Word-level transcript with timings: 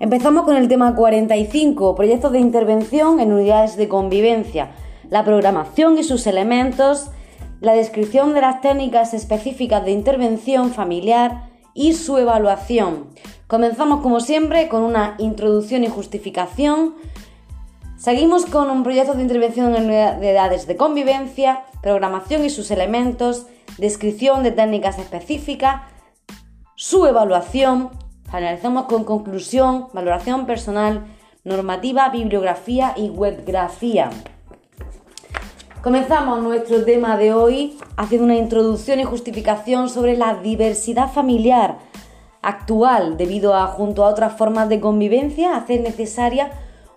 Empezamos 0.00 0.44
con 0.44 0.56
el 0.56 0.68
tema 0.68 0.94
45, 0.94 1.96
proyectos 1.96 2.30
de 2.30 2.38
intervención 2.38 3.18
en 3.18 3.32
unidades 3.32 3.76
de 3.76 3.88
convivencia, 3.88 4.70
la 5.10 5.24
programación 5.24 5.98
y 5.98 6.04
sus 6.04 6.28
elementos, 6.28 7.10
la 7.60 7.72
descripción 7.72 8.32
de 8.32 8.40
las 8.40 8.60
técnicas 8.60 9.12
específicas 9.12 9.84
de 9.84 9.90
intervención 9.90 10.70
familiar 10.70 11.50
y 11.74 11.94
su 11.94 12.16
evaluación. 12.16 13.08
Comenzamos 13.48 14.00
como 14.00 14.20
siempre 14.20 14.68
con 14.68 14.84
una 14.84 15.16
introducción 15.18 15.82
y 15.82 15.88
justificación. 15.88 16.94
Seguimos 17.96 18.46
con 18.46 18.70
un 18.70 18.84
proyecto 18.84 19.14
de 19.14 19.22
intervención 19.22 19.74
en 19.74 19.86
unidades 19.86 20.68
de 20.68 20.76
convivencia, 20.76 21.64
programación 21.82 22.44
y 22.44 22.50
sus 22.50 22.70
elementos, 22.70 23.46
descripción 23.78 24.44
de 24.44 24.52
técnicas 24.52 25.00
específicas, 25.00 25.82
su 26.76 27.04
evaluación, 27.06 27.90
Finalizamos 28.30 28.84
con 28.84 29.04
conclusión, 29.04 29.88
valoración 29.94 30.44
personal, 30.44 31.06
normativa, 31.44 32.10
bibliografía 32.10 32.92
y 32.94 33.08
webgrafía. 33.08 34.10
Comenzamos 35.82 36.42
nuestro 36.42 36.84
tema 36.84 37.16
de 37.16 37.32
hoy 37.32 37.78
haciendo 37.96 38.26
una 38.26 38.36
introducción 38.36 39.00
y 39.00 39.04
justificación 39.04 39.88
sobre 39.88 40.14
la 40.16 40.34
diversidad 40.34 41.10
familiar 41.10 41.78
actual 42.42 43.16
debido 43.16 43.54
a, 43.54 43.68
junto 43.68 44.04
a 44.04 44.08
otras 44.08 44.36
formas 44.36 44.68
de 44.68 44.80
convivencia, 44.80 45.56
hacer 45.56 45.80
necesaria 45.80 46.50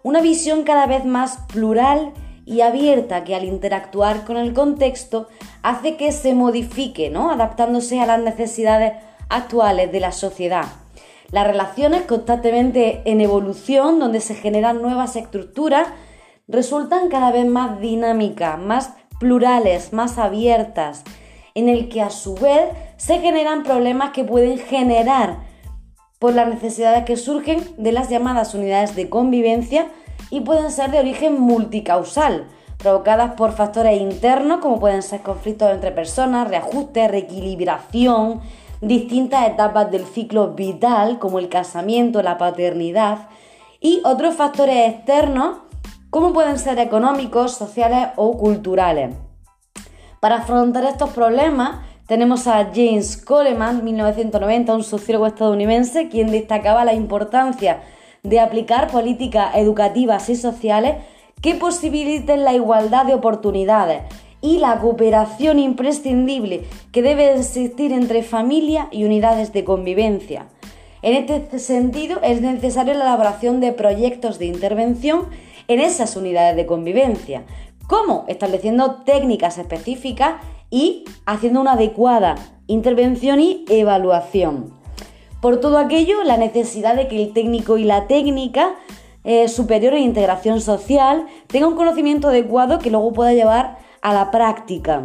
una 0.04 0.20
visión 0.20 0.64
cada 0.64 0.86
vez 0.86 1.06
más 1.06 1.38
plural 1.54 2.12
y 2.46 2.60
abierta 2.60 3.24
que 3.24 3.36
al 3.36 3.46
interactuar 3.46 4.26
con 4.26 4.36
el 4.36 4.54
contexto 4.54 5.30
hace 5.64 5.96
que 5.96 6.12
se 6.12 6.34
modifique, 6.34 7.10
¿no? 7.10 7.32
adaptándose 7.32 8.02
a 8.02 8.06
las 8.06 8.20
necesidades 8.20 8.94
actuales 9.30 9.92
de 9.94 10.00
la 10.02 10.12
sociedad. 10.12 10.81
Las 11.32 11.48
relaciones 11.48 12.02
constantemente 12.04 13.02
en 13.06 13.22
evolución, 13.22 14.00
donde 14.00 14.20
se 14.20 14.36
generan 14.36 14.82
nuevas 14.82 15.16
estructuras, 15.16 15.88
resultan 16.48 17.10
cada 17.10 17.32
vez 17.32 17.46
más 17.46 17.80
dinámicas, 17.80 18.60
más 18.60 18.94
plurales, 19.20 19.94
más 19.94 20.18
abiertas, 20.18 21.04
en 21.56 21.70
el 21.70 21.88
que 21.88 22.02
a 22.02 22.10
su 22.10 22.36
vez 22.36 22.70
se 22.98 23.20
generan 23.20 23.64
problemas 23.64 24.12
que 24.12 24.26
pueden 24.26 24.58
generar 24.58 25.40
por 26.20 26.34
las 26.34 26.48
necesidades 26.48 27.06
que 27.06 27.16
surgen 27.16 27.64
de 27.78 27.92
las 27.92 28.10
llamadas 28.10 28.54
unidades 28.54 28.96
de 28.96 29.10
convivencia 29.10 29.88
y 30.30 30.42
pueden 30.42 30.70
ser 30.70 30.92
de 30.92 31.00
origen 31.00 31.40
multicausal, 31.40 32.48
provocadas 32.78 33.34
por 33.34 33.54
factores 33.54 34.00
internos 34.00 34.60
como 34.60 34.80
pueden 34.80 35.02
ser 35.02 35.22
conflictos 35.22 35.72
entre 35.72 35.92
personas, 35.92 36.48
reajuste, 36.48 37.08
reequilibración, 37.08 38.42
distintas 38.82 39.48
etapas 39.48 39.92
del 39.92 40.06
ciclo 40.06 40.54
vital, 40.54 41.20
como 41.20 41.40
el 41.40 41.50
casamiento, 41.50 42.22
la 42.22 42.38
paternidad, 42.38 43.30
y 43.80 44.02
otros 44.04 44.36
factores 44.36 44.92
externos, 44.92 45.60
como 46.10 46.34
pueden 46.34 46.60
ser 46.60 46.80
económicos, 46.80 47.54
sociales 47.54 48.10
o 48.16 48.38
culturales. 48.38 49.16
Para 50.20 50.38
afrontar 50.38 50.84
estos 50.84 51.12
problemas, 51.12 51.80
tenemos 52.08 52.46
a 52.48 52.66
James 52.76 53.18
Coleman, 53.18 53.84
1990, 53.84 54.76
un 54.76 54.84
sociólogo 54.84 55.28
estadounidense, 55.28 56.10
quien 56.10 56.30
destacaba 56.30 56.84
la 56.84 56.94
importancia 56.94 57.82
de 58.24 58.40
aplicar 58.40 58.92
políticas 58.92 59.56
educativas 59.56 60.30
y 60.30 60.36
sociales 60.36 60.98
que 61.42 61.56
posibiliten 61.56 62.44
la 62.44 62.54
igualdad 62.54 63.06
de 63.06 63.16
oportunidades 63.16 64.04
y 64.42 64.58
la 64.58 64.80
cooperación 64.80 65.60
imprescindible 65.60 66.64
que 66.92 67.02
debe 67.02 67.34
existir 67.34 67.92
entre 67.94 68.24
familia 68.24 68.88
y 68.92 69.06
unidades 69.06 69.54
de 69.54 69.64
convivencia. 69.64 70.48
En 71.04 71.16
este 71.16 71.60
sentido, 71.60 72.20
es 72.22 72.42
necesaria 72.42 72.94
la 72.94 73.06
elaboración 73.06 73.60
de 73.60 73.72
proyectos 73.72 74.40
de 74.40 74.46
intervención 74.46 75.28
en 75.68 75.80
esas 75.80 76.16
unidades 76.16 76.56
de 76.56 76.66
convivencia. 76.66 77.44
¿Cómo? 77.88 78.26
Estableciendo 78.28 79.02
técnicas 79.04 79.58
específicas 79.58 80.36
y 80.70 81.06
haciendo 81.26 81.62
una 81.62 81.74
adecuada 81.74 82.36
intervención 82.68 83.40
y 83.40 83.66
evaluación. 83.68 84.74
Por 85.42 85.60
todo 85.60 85.78
aquello, 85.78 86.24
la 86.24 86.38
necesidad 86.38 86.96
de 86.96 87.08
que 87.08 87.22
el 87.22 87.34
técnico 87.34 87.78
y 87.78 87.84
la 87.84 88.08
técnica 88.08 88.76
eh, 89.24 89.48
superior 89.50 89.94
en 89.94 90.04
integración 90.04 90.62
social 90.62 91.26
tenga 91.48 91.68
un 91.68 91.76
conocimiento 91.76 92.30
adecuado 92.30 92.80
que 92.80 92.92
luego 92.92 93.12
pueda 93.12 93.34
llevar 93.34 93.78
a 94.02 94.14
la 94.14 94.32
práctica, 94.32 95.04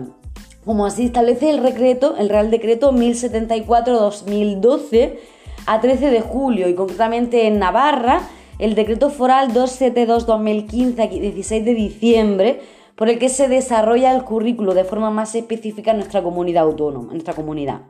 como 0.65 0.87
así 0.87 1.05
establece 1.05 1.51
el, 1.51 1.63
decreto, 1.63 2.17
el 2.19 2.29
Real 2.29 2.51
Decreto 2.51 2.91
1074-2012 2.93 5.19
a 5.67 5.81
13 5.81 6.11
de 6.11 6.21
julio 6.21 6.69
y 6.69 6.75
concretamente 6.75 7.47
en 7.47 7.59
Navarra 7.59 8.21
el 8.59 8.75
Decreto 8.75 9.11
Foral 9.11 9.53
272-2015 9.53 10.99
a 10.99 11.07
16 11.07 11.65
de 11.65 11.75
diciembre 11.75 12.61
por 12.97 13.09
el 13.09 13.19
que 13.19 13.29
se 13.29 13.49
desarrolla 13.49 14.15
el 14.15 14.25
currículo 14.25 14.75
de 14.75 14.85
forma 14.85 15.11
más 15.11 15.35
específica 15.35 15.91
en 15.91 15.99
nuestra 15.99 16.23
comunidad 16.23 16.65
autónoma, 16.65 17.09
en 17.09 17.15
nuestra 17.15 17.35
comunidad. 17.35 17.83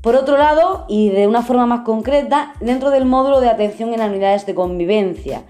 Por 0.00 0.16
otro 0.16 0.38
lado, 0.38 0.86
y 0.88 1.10
de 1.10 1.26
una 1.26 1.42
forma 1.42 1.66
más 1.66 1.80
concreta, 1.80 2.54
dentro 2.60 2.90
del 2.90 3.04
módulo 3.04 3.40
de 3.40 3.50
atención 3.50 3.92
en 3.92 4.00
las 4.00 4.08
unidades 4.08 4.46
de 4.46 4.54
convivencia. 4.54 5.42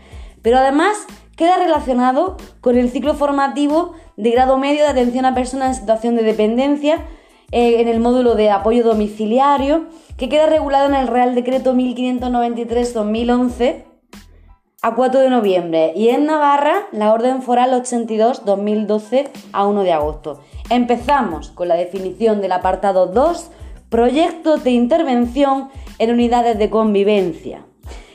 Pero 0.43 0.59
además 0.59 1.07
queda 1.41 1.57
relacionado 1.57 2.37
con 2.61 2.77
el 2.77 2.91
ciclo 2.91 3.15
formativo 3.15 3.95
de 4.19 4.31
grado 4.31 4.59
medio 4.59 4.83
de 4.83 4.91
atención 4.91 5.25
a 5.25 5.35
personas 5.35 5.71
en 5.71 5.77
situación 5.81 6.15
de 6.15 6.23
dependencia 6.23 7.07
eh, 7.51 7.81
en 7.81 7.89
el 7.89 7.99
módulo 7.99 8.35
de 8.35 8.51
apoyo 8.51 8.85
domiciliario, 8.85 9.87
que 10.19 10.29
queda 10.29 10.45
regulado 10.45 10.91
en 10.91 10.95
el 10.95 11.09
Real 11.09 11.35
Decreto 11.35 11.73
1593-2011 11.73 13.85
a 14.83 14.95
4 14.95 15.21
de 15.21 15.31
noviembre 15.31 15.95
y 15.97 16.11
en 16.11 16.27
Navarra 16.27 16.89
la 16.93 17.11
Orden 17.11 17.41
Foral 17.41 17.73
82-2012 17.73 19.31
a 19.55 19.67
1 19.67 19.83
de 19.83 19.95
agosto. 19.95 20.43
Empezamos 20.69 21.53
con 21.53 21.69
la 21.69 21.77
definición 21.77 22.43
del 22.43 22.53
apartado 22.53 23.07
2, 23.07 23.51
proyectos 23.89 24.63
de 24.63 24.73
intervención 24.73 25.71
en 25.99 26.11
unidades 26.11 26.59
de 26.59 26.69
convivencia. 26.69 27.65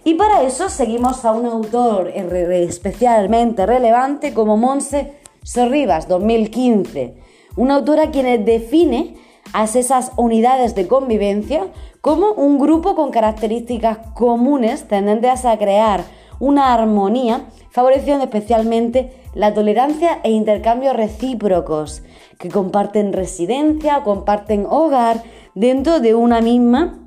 Y 0.08 0.14
para 0.14 0.44
eso 0.44 0.70
seguimos 0.70 1.26
a 1.26 1.32
un 1.32 1.48
autor 1.48 2.10
especialmente 2.10 3.66
relevante 3.66 4.36
como 4.36 4.56
Monse 4.56 5.14
Sorribas, 5.42 6.08
2015, 6.08 7.16
una 7.56 7.78
autora 7.78 8.12
quien 8.12 8.46
define 8.46 9.16
a 9.52 9.64
esas 9.64 10.12
unidades 10.16 10.76
de 10.76 10.88
convivencia 10.88 11.70
como 12.02 12.34
un 12.34 12.60
grupo 12.60 12.94
con 12.94 13.10
características 13.10 13.98
comunes 14.14 14.88
tendentes 14.88 15.44
a 15.44 15.58
crear 15.58 16.04
una 16.40 16.72
armonía, 16.72 17.48
favoreciendo 17.72 18.26
especialmente 18.26 19.12
la 19.34 19.56
tolerancia 19.56 20.20
e 20.22 20.30
intercambios 20.30 20.96
recíprocos, 20.96 22.04
que 22.38 22.50
comparten 22.50 23.12
residencia, 23.12 24.04
comparten 24.04 24.68
hogar 24.70 25.24
dentro 25.56 26.00
de 26.00 26.14
una 26.14 26.42
misma 26.42 27.05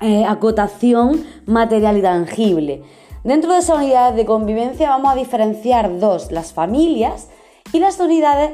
eh, 0.00 0.24
acotación 0.24 1.24
material 1.46 1.98
y 1.98 2.02
tangible. 2.02 2.82
Dentro 3.24 3.52
de 3.52 3.58
esas 3.58 3.78
unidades 3.78 4.16
de 4.16 4.24
convivencia 4.24 4.90
vamos 4.90 5.12
a 5.12 5.16
diferenciar 5.16 5.98
dos, 5.98 6.30
las 6.30 6.52
familias 6.52 7.28
y 7.72 7.80
las 7.80 7.98
unidades 7.98 8.52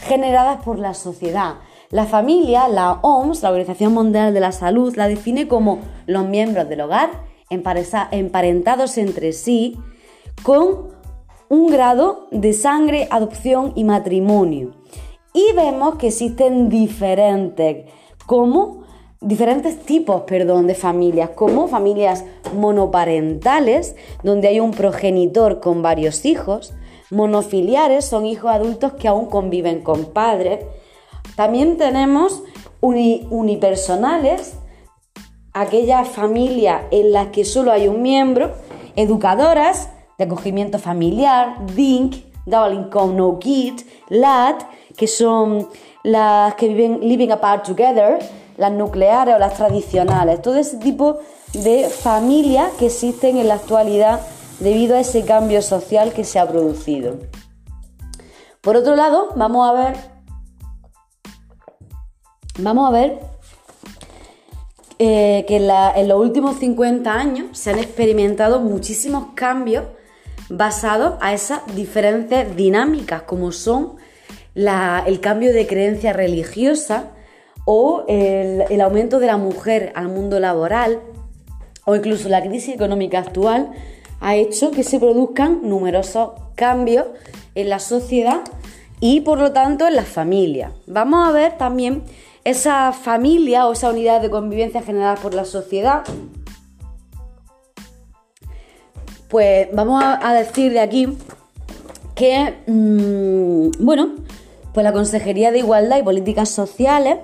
generadas 0.00 0.62
por 0.62 0.78
la 0.78 0.94
sociedad. 0.94 1.56
La 1.90 2.06
familia, 2.06 2.68
la 2.68 2.92
OMS, 3.02 3.42
la 3.42 3.50
Organización 3.50 3.92
Mundial 3.92 4.34
de 4.34 4.40
la 4.40 4.52
Salud, 4.52 4.96
la 4.96 5.08
define 5.08 5.46
como 5.46 5.80
los 6.06 6.26
miembros 6.26 6.68
del 6.68 6.80
hogar 6.80 7.10
emparentados 7.50 8.98
entre 8.98 9.32
sí 9.32 9.78
con 10.42 10.88
un 11.48 11.66
grado 11.66 12.26
de 12.30 12.52
sangre, 12.52 13.06
adopción 13.10 13.72
y 13.76 13.84
matrimonio. 13.84 14.72
Y 15.32 15.52
vemos 15.54 15.96
que 15.96 16.08
existen 16.08 16.68
diferentes, 16.68 17.90
como 18.26 18.83
diferentes 19.20 19.80
tipos, 19.80 20.22
perdón, 20.22 20.66
de 20.66 20.74
familias, 20.74 21.30
como 21.30 21.68
familias 21.68 22.24
monoparentales, 22.54 23.96
donde 24.22 24.48
hay 24.48 24.60
un 24.60 24.72
progenitor 24.72 25.60
con 25.60 25.82
varios 25.82 26.24
hijos, 26.24 26.74
monofiliares, 27.10 28.04
son 28.04 28.26
hijos 28.26 28.50
adultos 28.50 28.94
que 28.94 29.08
aún 29.08 29.26
conviven 29.26 29.82
con 29.82 30.06
padres. 30.06 30.64
También 31.36 31.76
tenemos 31.76 32.42
unipersonales, 32.80 34.58
aquellas 35.52 36.08
familias 36.08 36.82
en 36.90 37.12
las 37.12 37.28
que 37.28 37.44
solo 37.44 37.72
hay 37.72 37.88
un 37.88 38.02
miembro, 38.02 38.52
educadoras 38.96 39.88
de 40.18 40.24
acogimiento 40.24 40.78
familiar, 40.78 41.64
DINK, 41.74 42.16
Double 42.46 42.74
Income 42.74 43.14
No 43.14 43.38
Kid, 43.38 43.80
LAT, 44.08 44.62
que 44.96 45.06
son 45.06 45.68
las 46.02 46.54
que 46.56 46.68
viven 46.68 47.00
living 47.00 47.30
apart 47.30 47.66
together, 47.66 48.18
las 48.56 48.72
nucleares 48.72 49.34
o 49.34 49.38
las 49.38 49.54
tradicionales, 49.54 50.42
todo 50.42 50.56
ese 50.56 50.76
tipo 50.78 51.18
de 51.52 51.88
familias 51.88 52.72
que 52.78 52.86
existen 52.86 53.36
en 53.36 53.48
la 53.48 53.54
actualidad 53.54 54.20
debido 54.60 54.96
a 54.96 55.00
ese 55.00 55.24
cambio 55.24 55.62
social 55.62 56.12
que 56.12 56.24
se 56.24 56.38
ha 56.38 56.48
producido. 56.48 57.16
Por 58.60 58.76
otro 58.76 58.96
lado, 58.96 59.28
vamos 59.36 59.68
a 59.68 59.72
ver 59.72 60.14
vamos 62.58 62.88
a 62.88 62.92
ver 62.92 63.18
eh, 64.98 65.44
que 65.48 65.56
en, 65.56 66.08
los 66.08 66.20
últimos 66.20 66.58
50 66.58 67.12
años 67.12 67.58
se 67.58 67.70
han 67.70 67.78
experimentado 67.78 68.60
muchísimos 68.60 69.28
cambios 69.34 69.84
basados 70.48 71.14
a 71.20 71.34
esas 71.34 71.62
diferentes 71.74 72.54
dinámicas, 72.54 73.22
como 73.22 73.50
son 73.50 73.96
el 74.54 75.20
cambio 75.20 75.52
de 75.52 75.66
creencia 75.66 76.12
religiosa 76.12 77.10
o 77.64 78.04
el, 78.08 78.80
aumento 78.80 79.18
de 79.18 79.26
la 79.26 79.36
mujer 79.36 79.92
al 79.94 80.08
mundo 80.08 80.40
laboral 80.40 81.00
o 81.84 81.94
incluso 81.96 82.28
la 82.28 82.42
crisis 82.42 82.74
económica 82.74 83.18
actual 83.18 83.70
ha 84.20 84.36
hecho 84.36 84.70
que 84.70 84.82
se 84.82 84.98
produzcan 84.98 85.60
numerosos 85.62 86.30
cambios 86.54 87.06
en 87.54 87.68
la 87.68 87.78
sociedad 87.78 88.40
y 89.00 89.20
por 89.20 89.38
lo 89.38 89.52
tanto 89.52 89.86
en 89.86 89.96
las 89.96 90.08
familias. 90.08 90.72
Vamos 90.86 91.28
a 91.28 91.32
ver 91.32 91.58
también 91.58 92.02
esa 92.44 92.92
familia 92.92 93.66
o 93.66 93.72
esa 93.72 93.90
unidad 93.90 94.20
de 94.20 94.30
convivencia 94.30 94.82
generada 94.82 95.16
por 95.16 95.34
la 95.34 95.44
sociedad. 95.44 96.04
Pues 99.28 99.68
vamos 99.72 100.02
a 100.04 100.32
decir 100.34 100.72
de 100.72 100.80
aquí 100.80 101.08
que, 102.14 102.54
mm, 102.66 103.84
bueno, 103.84 104.14
pues 104.72 104.84
la 104.84 104.92
Consejería 104.92 105.52
de 105.52 105.58
Igualdad 105.58 105.98
y 105.98 106.02
Políticas 106.02 106.48
Sociales 106.48 107.18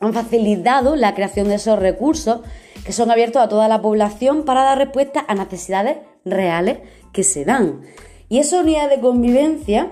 han 0.00 0.12
facilitado 0.12 0.96
la 0.96 1.14
creación 1.14 1.48
de 1.48 1.56
esos 1.56 1.78
recursos 1.78 2.40
que 2.84 2.92
son 2.92 3.10
abiertos 3.10 3.42
a 3.42 3.48
toda 3.48 3.68
la 3.68 3.82
población 3.82 4.44
para 4.44 4.62
dar 4.62 4.78
respuesta 4.78 5.24
a 5.26 5.34
necesidades 5.34 5.98
reales 6.24 6.78
que 7.12 7.22
se 7.22 7.44
dan. 7.44 7.82
Y 8.28 8.38
esas 8.38 8.62
unidades 8.62 8.90
de 8.90 9.00
convivencia 9.00 9.90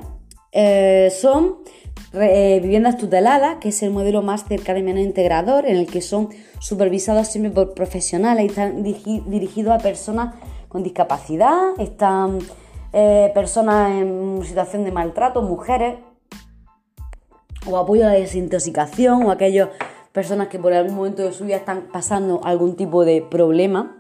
eh, 0.52 1.10
son 1.10 1.58
eh, 2.12 2.60
viviendas 2.62 2.96
tuteladas, 2.96 3.56
que 3.56 3.70
es 3.70 3.82
el 3.82 3.90
modelo 3.90 4.22
más 4.22 4.44
cercano 4.44 4.78
y 4.78 4.82
menos 4.82 5.02
integrador, 5.02 5.66
en 5.66 5.76
el 5.76 5.86
que 5.86 6.00
son 6.00 6.30
supervisados 6.60 7.28
siempre 7.28 7.50
por 7.50 7.74
profesionales 7.74 8.44
y 8.44 8.48
están 8.48 8.82
dirigidos 8.82 9.74
a 9.74 9.78
personas 9.78 10.34
con 10.68 10.82
discapacidad, 10.82 11.78
están 11.78 12.38
eh, 12.92 13.30
personas 13.34 13.90
en 13.90 14.40
situación 14.44 14.84
de 14.84 14.92
maltrato, 14.92 15.42
mujeres, 15.42 15.96
o 17.68 17.76
apoyo 17.76 18.04
a 18.04 18.08
la 18.08 18.14
desintoxicación, 18.14 19.24
o 19.24 19.30
aquellas 19.30 19.68
personas 20.16 20.48
que 20.48 20.58
por 20.58 20.72
algún 20.72 20.96
momento 20.96 21.22
de 21.22 21.32
su 21.32 21.44
vida 21.44 21.56
están 21.56 21.88
pasando 21.92 22.40
algún 22.42 22.74
tipo 22.74 23.04
de 23.04 23.20
problema. 23.20 23.98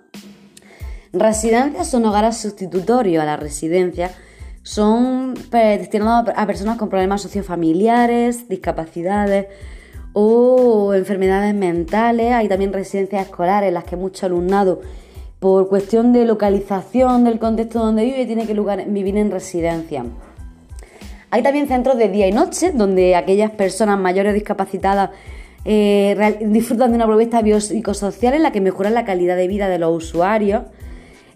Residencias 1.12 1.88
son 1.88 2.06
hogares 2.06 2.38
sustitutorios 2.38 3.22
a 3.22 3.26
la 3.26 3.36
residencia 3.36 4.10
son 4.66 5.34
destinados 5.52 6.34
a 6.34 6.44
personas 6.44 6.76
con 6.76 6.88
problemas 6.88 7.22
sociofamiliares, 7.22 8.48
discapacidades 8.48 9.46
o 10.12 10.92
enfermedades 10.92 11.54
mentales. 11.54 12.32
Hay 12.32 12.48
también 12.48 12.72
residencias 12.72 13.26
escolares 13.26 13.68
en 13.68 13.74
las 13.74 13.84
que 13.84 13.94
mucho 13.94 14.26
alumnado, 14.26 14.80
por 15.38 15.68
cuestión 15.68 16.12
de 16.12 16.24
localización 16.24 17.22
del 17.22 17.38
contexto 17.38 17.78
donde 17.78 18.06
vive, 18.06 18.26
tiene 18.26 18.44
que 18.44 18.54
vivir 18.88 19.16
en 19.18 19.30
residencia. 19.30 20.04
Hay 21.30 21.42
también 21.44 21.68
centros 21.68 21.96
de 21.96 22.08
día 22.08 22.26
y 22.26 22.32
noche, 22.32 22.72
donde 22.72 23.14
aquellas 23.14 23.52
personas 23.52 24.00
mayores 24.00 24.34
discapacitadas 24.34 25.10
eh, 25.68 26.38
disfrutan 26.42 26.90
de 26.90 26.96
una 26.96 27.06
propuesta 27.06 27.42
biopsicosocial 27.42 28.34
en 28.34 28.44
la 28.44 28.52
que 28.52 28.60
mejoran 28.60 28.94
la 28.94 29.04
calidad 29.04 29.36
de 29.36 29.48
vida 29.48 29.68
de 29.68 29.80
los 29.80 29.96
usuarios. 29.96 30.62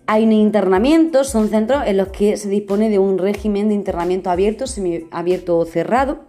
Hay 0.07 0.25
un 0.25 0.31
internamiento, 0.31 1.25
son 1.25 1.49
centros 1.49 1.83
en 1.85 1.97
los 1.97 2.09
que 2.09 2.37
se 2.37 2.49
dispone 2.49 2.91
de 2.91 3.01
un 3.01 3.19
régimen 3.19 3.69
de 3.69 3.75
internamiento 3.75 4.31
abierto, 4.31 4.69
semiabierto 4.69 5.59
o 5.59 5.65
cerrado. 5.65 6.21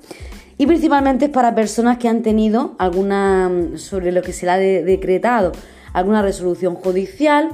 Y 0.58 0.66
principalmente 0.66 1.26
es 1.26 1.32
para 1.32 1.54
personas 1.54 2.00
que 2.00 2.08
han 2.08 2.24
tenido 2.24 2.76
alguna, 2.80 3.52
sobre 3.76 4.12
lo 4.12 4.24
que 4.24 4.34
se 4.34 4.48
le 4.48 4.52
ha 4.52 4.58
decretado, 4.58 5.52
alguna 5.94 6.24
resolución 6.24 6.74
judicial 6.74 7.50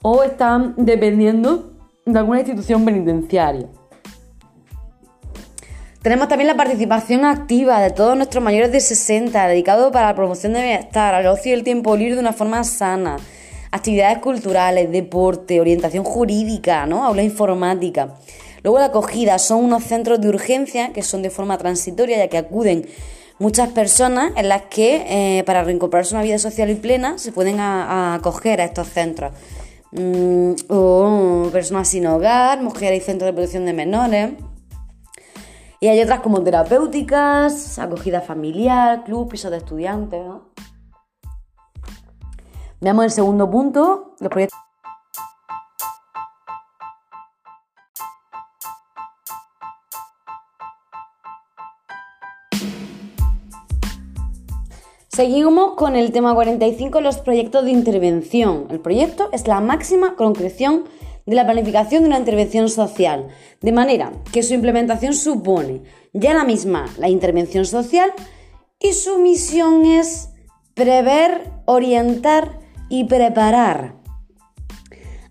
o 0.00 0.22
están 0.22 0.74
dependiendo 0.78 1.74
de 2.06 2.18
alguna 2.18 2.40
institución 2.40 2.86
penitenciaria. 2.86 3.68
Tenemos 6.02 6.28
también 6.28 6.48
la 6.48 6.56
participación 6.56 7.24
activa 7.26 7.80
de 7.80 7.90
todos 7.90 8.16
nuestros 8.16 8.42
mayores 8.42 8.72
de 8.72 8.80
60, 8.80 9.46
dedicado 9.48 9.92
para 9.92 10.06
la 10.06 10.14
promoción 10.14 10.54
de 10.54 10.62
bienestar, 10.62 11.14
al 11.14 11.26
ocio 11.26 11.50
y 11.50 11.54
el 11.54 11.62
tiempo 11.62 11.96
libre 11.96 12.14
de 12.14 12.20
una 12.20 12.32
forma 12.32 12.64
sana 12.64 13.18
actividades 13.70 14.18
culturales, 14.18 14.90
deporte, 14.90 15.60
orientación 15.60 16.04
jurídica, 16.04 16.86
¿no? 16.86 17.04
aula 17.04 17.22
informática. 17.22 18.14
Luego 18.62 18.78
la 18.78 18.86
acogida 18.86 19.38
son 19.38 19.64
unos 19.64 19.84
centros 19.84 20.20
de 20.20 20.28
urgencia 20.28 20.92
que 20.92 21.02
son 21.02 21.22
de 21.22 21.30
forma 21.30 21.56
transitoria 21.56 22.18
ya 22.18 22.28
que 22.28 22.38
acuden 22.38 22.86
muchas 23.38 23.70
personas 23.70 24.32
en 24.36 24.48
las 24.48 24.62
que 24.62 25.38
eh, 25.38 25.44
para 25.44 25.64
reincorporarse 25.64 26.14
a 26.14 26.18
una 26.18 26.24
vida 26.24 26.38
social 26.38 26.68
y 26.68 26.74
plena 26.74 27.16
se 27.16 27.32
pueden 27.32 27.58
acoger 27.60 28.60
a, 28.60 28.64
estos 28.64 28.88
centros. 28.88 29.32
Mm, 29.92 30.52
o 30.68 31.48
personas 31.52 31.88
sin 31.88 32.06
hogar, 32.06 32.62
mujeres 32.62 33.02
y 33.02 33.06
centros 33.06 33.28
de 33.28 33.32
protección 33.32 33.64
de 33.64 33.72
menores. 33.72 34.30
Y 35.82 35.88
hay 35.88 36.02
otras 36.02 36.20
como 36.20 36.42
terapéuticas, 36.42 37.78
acogida 37.78 38.20
familiar, 38.20 39.02
club, 39.02 39.30
pisos 39.30 39.50
de 39.50 39.56
estudiantes. 39.56 40.20
Veamos 42.82 43.06
el 43.06 43.10
segundo 43.10 43.50
punto, 43.50 44.14
los 44.20 44.28
proyectos. 44.28 44.58
Seguimos 55.08 55.76
con 55.76 55.96
el 55.96 56.12
tema 56.12 56.34
45, 56.34 57.00
los 57.00 57.18
proyectos 57.18 57.64
de 57.64 57.70
intervención. 57.70 58.66
El 58.68 58.80
proyecto 58.80 59.30
es 59.32 59.46
la 59.48 59.62
máxima 59.62 60.14
concreción 60.14 60.84
de 61.26 61.36
la 61.36 61.44
planificación 61.44 62.02
de 62.02 62.08
una 62.08 62.18
intervención 62.18 62.68
social, 62.68 63.28
de 63.60 63.72
manera 63.72 64.12
que 64.32 64.42
su 64.42 64.54
implementación 64.54 65.14
supone 65.14 65.82
ya 66.12 66.34
la 66.34 66.44
misma 66.44 66.86
la 66.98 67.08
intervención 67.08 67.64
social 67.64 68.10
y 68.78 68.92
su 68.94 69.18
misión 69.18 69.84
es 69.84 70.30
prever, 70.74 71.50
orientar 71.66 72.58
y 72.88 73.04
preparar. 73.04 73.96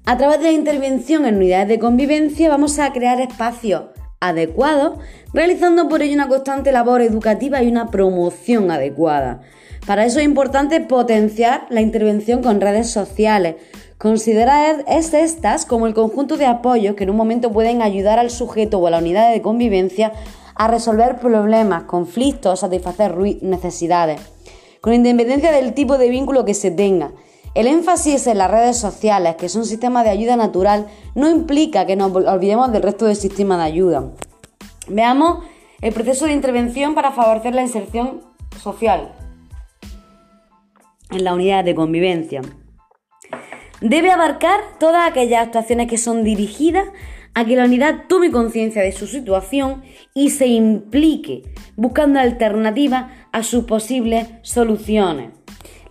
A 0.06 0.18
través 0.18 0.40
de 0.40 0.46
la 0.46 0.52
intervención 0.52 1.26
en 1.26 1.36
unidades 1.36 1.68
de 1.68 1.80
convivencia 1.80 2.50
vamos 2.50 2.80
a 2.80 2.92
crear 2.94 3.20
espacios 3.22 3.86
adecuados, 4.20 5.00
realizando 5.34 5.88
por 5.88 6.02
ello 6.02 6.14
una 6.14 6.28
constante 6.28 6.72
labor 6.72 7.02
educativa 7.02 7.62
y 7.62 7.68
una 7.68 7.90
promoción 7.90 8.72
adecuada. 8.72 9.42
Para 9.86 10.06
eso 10.06 10.20
es 10.20 10.26
importante 10.26 10.82
potenciar 10.82 11.66
la 11.70 11.82
intervención 11.82 12.42
con 12.42 12.62
redes 12.62 12.90
sociales, 12.90 13.56
considerar 14.00 14.86
estas 14.88 15.66
como 15.66 15.86
el 15.86 15.94
conjunto 15.94 16.38
de 16.38 16.46
apoyos 16.46 16.96
que 16.96 17.04
en 17.04 17.10
un 17.12 17.18
momento 17.18 17.52
pueden 17.52 17.82
ayudar 17.82 18.18
al 18.18 18.32
sujeto 18.32 18.80
o 18.80 18.88
a 18.88 18.90
la 18.90 19.00
unidad 19.00 19.32
de 19.32 19.42
convivencia 19.42 20.14
a 20.56 20.68
resolver 20.70 21.20
problemas, 21.20 21.84
conflictos, 21.84 22.62
satisfacer 22.62 23.16
necesidades, 23.42 24.22
con 24.82 24.94
independencia 24.94 25.52
del 25.52 25.74
tipo 25.74 25.98
de 25.98 26.10
vínculo 26.10 26.46
que 26.46 26.54
se 26.54 26.72
tenga. 26.72 27.12
El 27.56 27.68
énfasis 27.68 28.28
en 28.28 28.38
las 28.38 28.50
redes 28.50 28.78
sociales, 28.78 29.36
que 29.36 29.50
son 29.50 29.66
sistemas 29.66 30.06
de 30.06 30.12
ayuda 30.12 30.38
natural, 30.38 30.88
no 31.14 31.30
implica 31.30 31.86
que 31.86 31.98
nos 31.98 32.16
olvidemos 32.16 32.72
del 32.72 32.84
resto 32.84 33.06
del 33.06 33.18
sistema 33.18 33.58
de 33.58 33.64
ayuda. 33.64 34.12
Veamos 34.88 35.44
el 35.82 35.94
proceso 35.94 36.26
de 36.26 36.34
intervención 36.34 36.96
para 36.96 37.12
favorecer 37.12 37.54
la 37.54 37.64
inserción 37.64 38.22
social 38.62 39.14
en 41.12 41.24
la 41.24 41.34
unidad 41.34 41.66
de 41.66 41.76
convivencia. 41.76 42.42
Debe 43.82 44.12
abarcar 44.12 44.60
todas 44.78 45.10
aquellas 45.10 45.48
actuaciones 45.48 45.88
que 45.88 45.98
son 45.98 46.24
dirigidas 46.24 46.86
a 47.34 47.46
que 47.46 47.56
la 47.56 47.66
unidad 47.66 48.08
tome 48.10 48.32
conciencia 48.32 48.82
de 48.82 48.92
su 48.92 49.08
situación 49.08 49.84
y 50.14 50.32
se 50.32 50.48
implique 50.48 51.44
buscando 51.78 52.20
alternativas 52.20 53.12
a 53.32 53.44
sus 53.44 53.64
posibles 53.64 54.28
soluciones. 54.42 55.32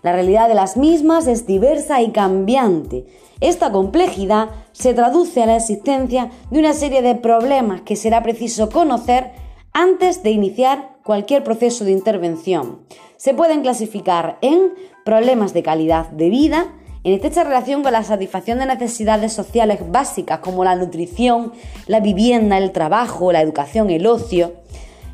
La 0.03 0.13
realidad 0.13 0.47
de 0.47 0.55
las 0.55 0.77
mismas 0.77 1.27
es 1.27 1.47
diversa 1.47 2.01
y 2.01 2.11
cambiante. 2.11 3.05
Esta 3.41 3.71
complejidad 3.71 4.49
se 4.71 4.93
traduce 4.93 5.41
a 5.41 5.45
la 5.45 5.57
existencia 5.57 6.29
de 6.51 6.59
una 6.59 6.73
serie 6.73 7.01
de 7.01 7.15
problemas 7.15 7.81
que 7.81 7.95
será 7.95 8.21
preciso 8.21 8.69
conocer 8.69 9.31
antes 9.73 10.23
de 10.23 10.31
iniciar 10.31 10.97
cualquier 11.03 11.43
proceso 11.43 11.85
de 11.85 11.91
intervención. 11.91 12.81
Se 13.17 13.33
pueden 13.33 13.61
clasificar 13.61 14.37
en 14.41 14.73
problemas 15.03 15.53
de 15.53 15.63
calidad 15.63 16.09
de 16.11 16.29
vida, 16.29 16.67
en 17.03 17.13
estrecha 17.13 17.43
relación 17.43 17.83
con 17.83 17.93
la 17.93 18.03
satisfacción 18.03 18.59
de 18.59 18.65
necesidades 18.65 19.33
sociales 19.33 19.79
básicas 19.89 20.39
como 20.39 20.63
la 20.63 20.75
nutrición, 20.75 21.53
la 21.87 21.99
vivienda, 21.99 22.57
el 22.57 22.71
trabajo, 22.71 23.31
la 23.31 23.41
educación, 23.41 23.89
el 23.89 24.05
ocio, 24.05 24.53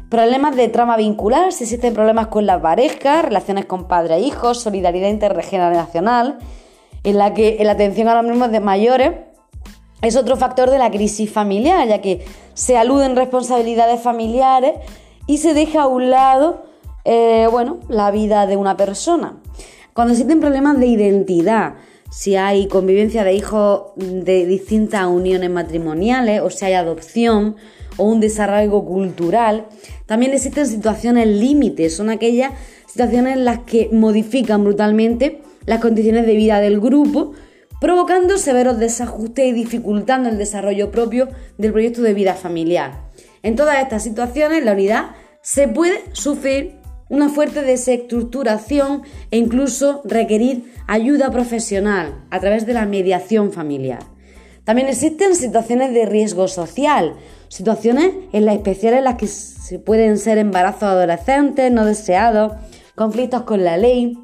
Problemas 0.09 0.55
de 0.55 0.67
trama 0.69 0.97
vincular, 0.97 1.51
si 1.51 1.63
existen 1.63 1.95
problemas 1.95 2.27
con 2.27 2.45
la 2.45 2.61
pareja, 2.61 3.23
relaciones 3.23 3.65
con 3.65 3.87
padre 3.87 4.15
e 4.15 4.19
hijos, 4.19 4.61
solidaridad 4.61 5.09
intergeneracional, 5.09 6.37
en 7.03 7.17
la 7.17 7.33
que 7.33 7.57
la 7.63 7.71
atención 7.71 8.07
a 8.07 8.15
los 8.15 8.23
mismos 8.23 8.51
de 8.51 8.59
mayores 8.59 9.11
es 10.01 10.15
otro 10.15 10.37
factor 10.37 10.69
de 10.69 10.77
la 10.77 10.91
crisis 10.91 11.31
familiar, 11.31 11.87
ya 11.87 12.01
que 12.01 12.23
se 12.53 12.77
aluden 12.77 13.15
responsabilidades 13.15 13.99
familiares 13.99 14.73
y 15.25 15.39
se 15.39 15.55
deja 15.55 15.81
a 15.81 15.87
un 15.87 16.11
lado, 16.11 16.63
eh, 17.03 17.47
bueno, 17.51 17.79
la 17.89 18.11
vida 18.11 18.45
de 18.45 18.57
una 18.57 18.77
persona. 18.77 19.37
Cuando 19.95 20.11
existen 20.11 20.41
problemas 20.41 20.77
de 20.77 20.87
identidad, 20.87 21.75
si 22.11 22.35
hay 22.35 22.67
convivencia 22.67 23.23
de 23.23 23.33
hijos 23.33 23.93
de 23.95 24.45
distintas 24.45 25.07
uniones 25.07 25.49
matrimoniales 25.49 26.41
o 26.41 26.49
si 26.49 26.65
hay 26.65 26.73
adopción 26.73 27.55
o 27.95 28.03
un 28.03 28.19
desarrollo 28.19 28.83
cultural, 28.83 29.67
también 30.05 30.33
existen 30.33 30.67
situaciones 30.67 31.27
límites, 31.27 31.95
son 31.95 32.09
aquellas 32.09 32.51
situaciones 32.87 33.37
en 33.37 33.45
las 33.45 33.59
que 33.59 33.87
modifican 33.93 34.65
brutalmente 34.65 35.41
las 35.65 35.79
condiciones 35.79 36.25
de 36.25 36.35
vida 36.35 36.59
del 36.59 36.81
grupo, 36.81 37.31
provocando 37.79 38.37
severos 38.37 38.77
desajustes 38.77 39.45
y 39.45 39.53
dificultando 39.53 40.27
el 40.27 40.37
desarrollo 40.37 40.91
propio 40.91 41.29
del 41.57 41.71
proyecto 41.71 42.01
de 42.01 42.13
vida 42.13 42.33
familiar. 42.33 43.11
En 43.43 43.55
todas 43.55 43.81
estas 43.81 44.03
situaciones, 44.03 44.65
la 44.65 44.73
unidad 44.73 45.11
se 45.41 45.69
puede 45.69 46.03
sufrir 46.11 46.83
una 47.09 47.29
fuerte 47.29 47.61
desestructuración 47.61 49.03
e 49.31 49.37
incluso 49.37 50.01
requerir 50.05 50.73
ayuda 50.87 51.31
profesional 51.31 52.25
a 52.31 52.39
través 52.39 52.65
de 52.65 52.73
la 52.73 52.85
mediación 52.85 53.51
familiar. 53.51 53.99
También 54.63 54.87
existen 54.87 55.35
situaciones 55.35 55.93
de 55.93 56.07
riesgo 56.07 56.47
social, 56.47 57.15
situaciones 57.49 58.11
en 58.33 58.45
las 58.45 58.55
especiales 58.55 58.99
en 58.99 59.03
las 59.03 59.15
que 59.15 59.27
se 59.27 59.77
pueden 59.77 60.17
ser 60.17 60.39
embarazos 60.39 60.83
adolescentes 60.83 61.71
no 61.71 61.85
deseados, 61.85 62.53
conflictos 62.95 63.43
con 63.43 63.63
la 63.63 63.77
ley 63.77 64.17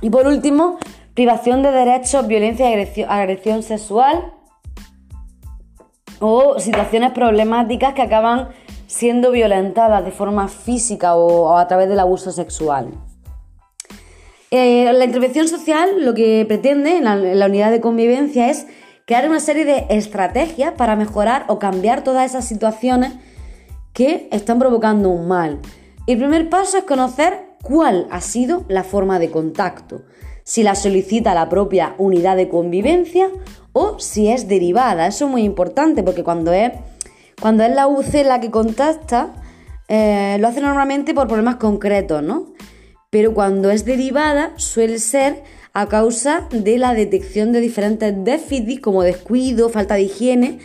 y 0.00 0.10
por 0.10 0.26
último, 0.26 0.78
privación 1.14 1.62
de 1.62 1.72
derechos, 1.72 2.26
violencia 2.26 2.70
y 2.70 3.02
agresión, 3.02 3.62
sexual 3.62 4.32
o 6.20 6.58
situaciones 6.58 7.12
problemáticas 7.12 7.94
que 7.94 8.02
acaban 8.02 8.48
siendo 8.86 9.30
violentadas 9.30 10.04
de 10.04 10.10
forma 10.10 10.48
física 10.48 11.16
o, 11.16 11.56
a 11.56 11.66
través 11.66 11.88
del 11.88 12.00
abuso 12.00 12.32
sexual. 12.32 12.90
Eh, 14.50 14.92
la 14.92 15.04
intervención 15.04 15.48
social 15.48 16.04
lo 16.04 16.14
que 16.14 16.44
pretende 16.46 16.96
en 16.96 17.04
la, 17.04 17.46
unidad 17.46 17.70
de 17.70 17.80
convivencia 17.80 18.48
es 18.48 18.66
crear 19.04 19.28
una 19.28 19.40
serie 19.40 19.64
de 19.64 19.86
estrategias 19.90 20.72
para 20.72 20.94
mejorar 20.94 21.44
o 21.48 21.58
cambiar 21.58 22.04
todas 22.04 22.30
esas 22.30 22.46
situaciones 22.46 23.14
que 23.92 24.28
están 24.30 24.58
provocando 24.58 25.10
un 25.10 25.26
mal. 25.26 25.60
El 26.06 26.18
primer 26.18 26.48
paso 26.48 26.78
es 26.78 26.84
conocer 26.84 27.46
cuál 27.62 28.06
ha 28.10 28.20
sido 28.20 28.64
la 28.68 28.84
forma 28.84 29.18
de 29.18 29.30
contacto, 29.30 30.02
si 30.44 30.62
la 30.62 30.76
solicita 30.76 31.34
la 31.34 31.48
propia 31.48 31.94
unidad 31.98 32.36
de 32.36 32.48
convivencia 32.48 33.28
o 33.72 33.98
si 33.98 34.28
es 34.28 34.46
derivada. 34.46 35.08
Eso 35.08 35.24
es 35.24 35.30
muy 35.30 35.42
importante 35.42 36.04
porque 36.04 36.22
cuando 36.22 36.52
es 36.52 36.70
cuando 37.40 37.62
es 37.64 37.74
la 37.74 37.86
UC 37.86 38.24
la 38.24 38.40
que 38.40 38.50
contacta, 38.50 39.34
eh, 39.88 40.36
lo 40.40 40.48
hace 40.48 40.60
normalmente 40.60 41.14
por 41.14 41.28
problemas 41.28 41.56
concretos, 41.56 42.22
¿no? 42.22 42.52
Pero 43.10 43.34
cuando 43.34 43.70
es 43.70 43.84
derivada, 43.84 44.52
suele 44.56 44.98
ser 44.98 45.42
a 45.72 45.86
causa 45.88 46.48
de 46.50 46.78
la 46.78 46.94
detección 46.94 47.52
de 47.52 47.60
diferentes 47.60 48.12
déficits 48.24 48.80
como 48.80 49.02
descuido, 49.02 49.68
falta 49.68 49.94
de 49.94 50.02
higiene 50.02 50.58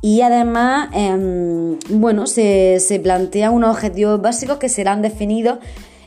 y 0.00 0.20
además, 0.20 0.90
em, 0.92 1.78
bueno, 1.88 2.26
se, 2.26 3.00
plantean 3.02 3.52
unos 3.52 3.70
objetivos 3.70 4.20
básicos 4.20 4.58
que 4.58 4.68
serán 4.68 5.02
definidos 5.02 5.58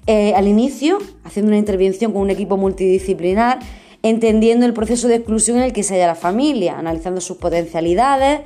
eh, 0.07 0.33
al 0.35 0.47
inicio, 0.47 0.97
haciendo 1.23 1.49
una 1.49 1.57
intervención 1.57 2.11
con 2.13 2.21
un 2.21 2.29
equipo 2.29 2.57
multidisciplinar, 2.57 3.59
entendiendo 4.01 4.65
el 4.65 4.73
proceso 4.73 5.07
de 5.07 5.15
exclusión 5.15 5.57
en 5.57 5.63
el 5.63 5.73
que 5.73 5.83
se 5.83 5.95
halla 5.95 6.07
la 6.07 6.15
familia, 6.15 6.77
analizando 6.79 7.21
sus 7.21 7.37
potencialidades, 7.37 8.41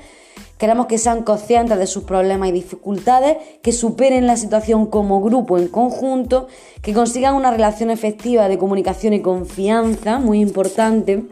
Queremos 0.57 0.85
que 0.85 0.97
sean 0.97 1.23
conscientes 1.23 1.77
de 1.77 1.85
sus 1.85 2.03
problemas 2.03 2.49
y 2.49 2.53
dificultades, 2.53 3.37
que 3.61 3.73
superen 3.73 4.25
la 4.25 4.37
situación 4.37 4.85
como 4.85 5.21
grupo 5.21 5.57
en 5.57 5.67
conjunto, 5.67 6.47
que 6.81 6.93
consigan 6.93 7.35
una 7.35 7.51
relación 7.51 7.89
efectiva 7.89 8.47
de 8.47 8.57
comunicación 8.57 9.13
y 9.13 9.21
confianza, 9.21 10.17
muy 10.19 10.39
importante. 10.39 11.25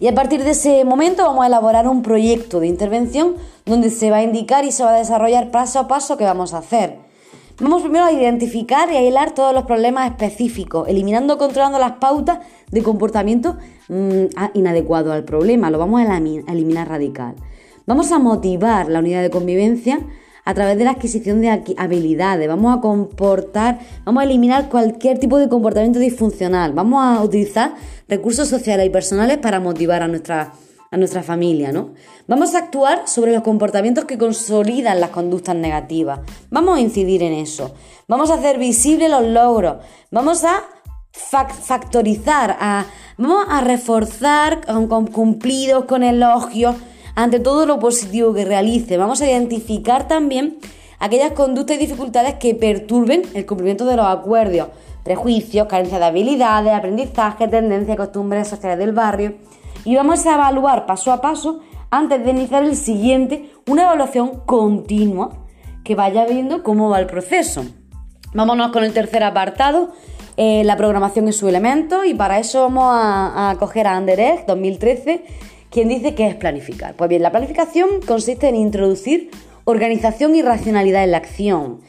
Y 0.00 0.08
a 0.08 0.14
partir 0.14 0.44
de 0.44 0.50
ese 0.50 0.84
momento 0.84 1.24
vamos 1.24 1.44
a 1.44 1.46
elaborar 1.46 1.88
un 1.88 2.02
proyecto 2.02 2.60
de 2.60 2.66
intervención 2.66 3.36
donde 3.64 3.90
se 3.90 4.10
va 4.10 4.18
a 4.18 4.22
indicar 4.22 4.64
y 4.64 4.72
se 4.72 4.84
va 4.84 4.94
a 4.94 4.98
desarrollar 4.98 5.50
paso 5.50 5.78
a 5.78 5.88
paso 5.88 6.16
qué 6.16 6.24
vamos 6.24 6.52
a 6.52 6.58
hacer. 6.58 6.98
Vamos 7.60 7.82
primero 7.82 8.06
a 8.06 8.12
identificar 8.12 8.90
y 8.90 8.96
a 8.96 9.02
hilar 9.02 9.32
todos 9.32 9.52
los 9.52 9.64
problemas 9.64 10.10
específicos, 10.10 10.88
eliminando 10.88 11.36
controlando 11.36 11.78
las 11.78 11.92
pautas 11.92 12.38
de 12.70 12.82
comportamiento 12.82 13.58
mm, 13.88 14.24
inadecuado 14.54 15.12
al 15.12 15.24
problema. 15.24 15.70
Lo 15.70 15.78
vamos 15.78 16.00
a 16.00 16.16
eliminar 16.16 16.88
radical. 16.88 17.34
Vamos 17.86 18.12
a 18.12 18.18
motivar 18.18 18.88
la 18.88 18.98
unidad 18.98 19.22
de 19.22 19.30
convivencia 19.30 20.00
a 20.44 20.54
través 20.54 20.78
de 20.78 20.84
la 20.84 20.92
adquisición 20.92 21.40
de 21.40 21.62
habilidades, 21.76 22.48
vamos 22.48 22.76
a 22.76 22.80
comportar, 22.80 23.78
vamos 24.04 24.22
a 24.22 24.24
eliminar 24.24 24.68
cualquier 24.68 25.18
tipo 25.18 25.38
de 25.38 25.48
comportamiento 25.48 25.98
disfuncional, 25.98 26.72
vamos 26.72 27.02
a 27.02 27.22
utilizar 27.22 27.74
recursos 28.08 28.48
sociales 28.48 28.86
y 28.86 28.90
personales 28.90 29.38
para 29.38 29.60
motivar 29.60 30.02
a 30.02 30.08
nuestra, 30.08 30.52
a 30.90 30.96
nuestra 30.96 31.22
familia, 31.22 31.72
¿no? 31.72 31.90
Vamos 32.26 32.54
a 32.54 32.58
actuar 32.58 33.02
sobre 33.06 33.32
los 33.32 33.42
comportamientos 33.42 34.06
que 34.06 34.18
consolidan 34.18 35.00
las 35.00 35.10
conductas 35.10 35.56
negativas, 35.56 36.20
vamos 36.50 36.78
a 36.78 36.80
incidir 36.80 37.22
en 37.22 37.34
eso, 37.34 37.74
vamos 38.08 38.30
a 38.30 38.34
hacer 38.34 38.58
visibles 38.58 39.10
los 39.10 39.24
logros, 39.24 39.76
vamos 40.10 40.44
a 40.44 40.64
factorizar, 41.12 42.56
a, 42.60 42.86
vamos 43.18 43.46
a 43.48 43.60
reforzar 43.60 44.66
con 44.66 45.06
cumplidos, 45.06 45.84
con 45.84 46.02
elogios, 46.02 46.76
ante 47.22 47.38
todo 47.38 47.66
lo 47.66 47.78
positivo 47.78 48.32
que 48.32 48.46
realice. 48.46 48.96
Vamos 48.96 49.20
a 49.20 49.30
identificar 49.30 50.08
también 50.08 50.56
aquellas 50.98 51.32
conductas 51.32 51.76
y 51.76 51.80
dificultades 51.80 52.36
que 52.36 52.54
perturben 52.54 53.22
el 53.34 53.44
cumplimiento 53.44 53.84
de 53.84 53.96
los 53.96 54.06
acuerdos, 54.06 54.68
prejuicios, 55.04 55.66
carencia 55.66 55.98
de 55.98 56.06
habilidades, 56.06 56.72
aprendizaje, 56.72 57.46
tendencias, 57.46 57.98
costumbres 57.98 58.48
sociales 58.48 58.78
del 58.78 58.92
barrio. 58.92 59.34
Y 59.84 59.96
vamos 59.96 60.24
a 60.24 60.34
evaluar 60.34 60.86
paso 60.86 61.12
a 61.12 61.20
paso, 61.20 61.60
antes 61.90 62.24
de 62.24 62.30
iniciar 62.30 62.62
el 62.62 62.74
siguiente, 62.74 63.50
una 63.68 63.82
evaluación 63.82 64.40
continua 64.46 65.30
que 65.84 65.94
vaya 65.94 66.24
viendo 66.24 66.62
cómo 66.62 66.88
va 66.88 67.00
el 67.00 67.06
proceso. 67.06 67.64
Vámonos 68.32 68.72
con 68.72 68.82
el 68.82 68.94
tercer 68.94 69.24
apartado, 69.24 69.90
eh, 70.38 70.62
la 70.64 70.78
programación 70.78 71.26
en 71.26 71.34
su 71.34 71.48
elemento, 71.48 72.02
y 72.02 72.14
para 72.14 72.38
eso 72.38 72.62
vamos 72.62 72.84
a, 72.86 73.56
coger 73.58 73.86
a 73.88 73.96
Anderlecht 73.96 74.46
2013 74.46 75.49
quien 75.70 75.88
dice 75.88 76.14
que 76.14 76.26
es 76.26 76.34
planificar. 76.34 76.94
Pues 76.94 77.08
bien, 77.08 77.22
la 77.22 77.30
planificación 77.30 78.00
consiste 78.06 78.48
en 78.48 78.56
introducir 78.56 79.30
organización 79.64 80.34
y 80.34 80.42
racionalidad 80.42 81.04
en 81.04 81.12
la 81.12 81.18
acción. 81.18 81.80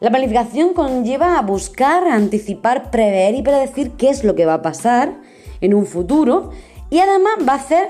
La 0.00 0.10
planificación 0.10 0.74
conlleva 0.74 1.38
a 1.38 1.42
buscar, 1.42 2.06
anticipar, 2.06 2.90
prever 2.90 3.34
y 3.34 3.42
predecir 3.42 3.92
qué 3.92 4.10
es 4.10 4.24
lo 4.24 4.34
que 4.34 4.46
va 4.46 4.54
a 4.54 4.62
pasar 4.62 5.14
en 5.60 5.74
un 5.74 5.86
futuro 5.86 6.50
y 6.90 6.98
además 6.98 7.34
va 7.48 7.54
a 7.54 7.56
hacer 7.56 7.88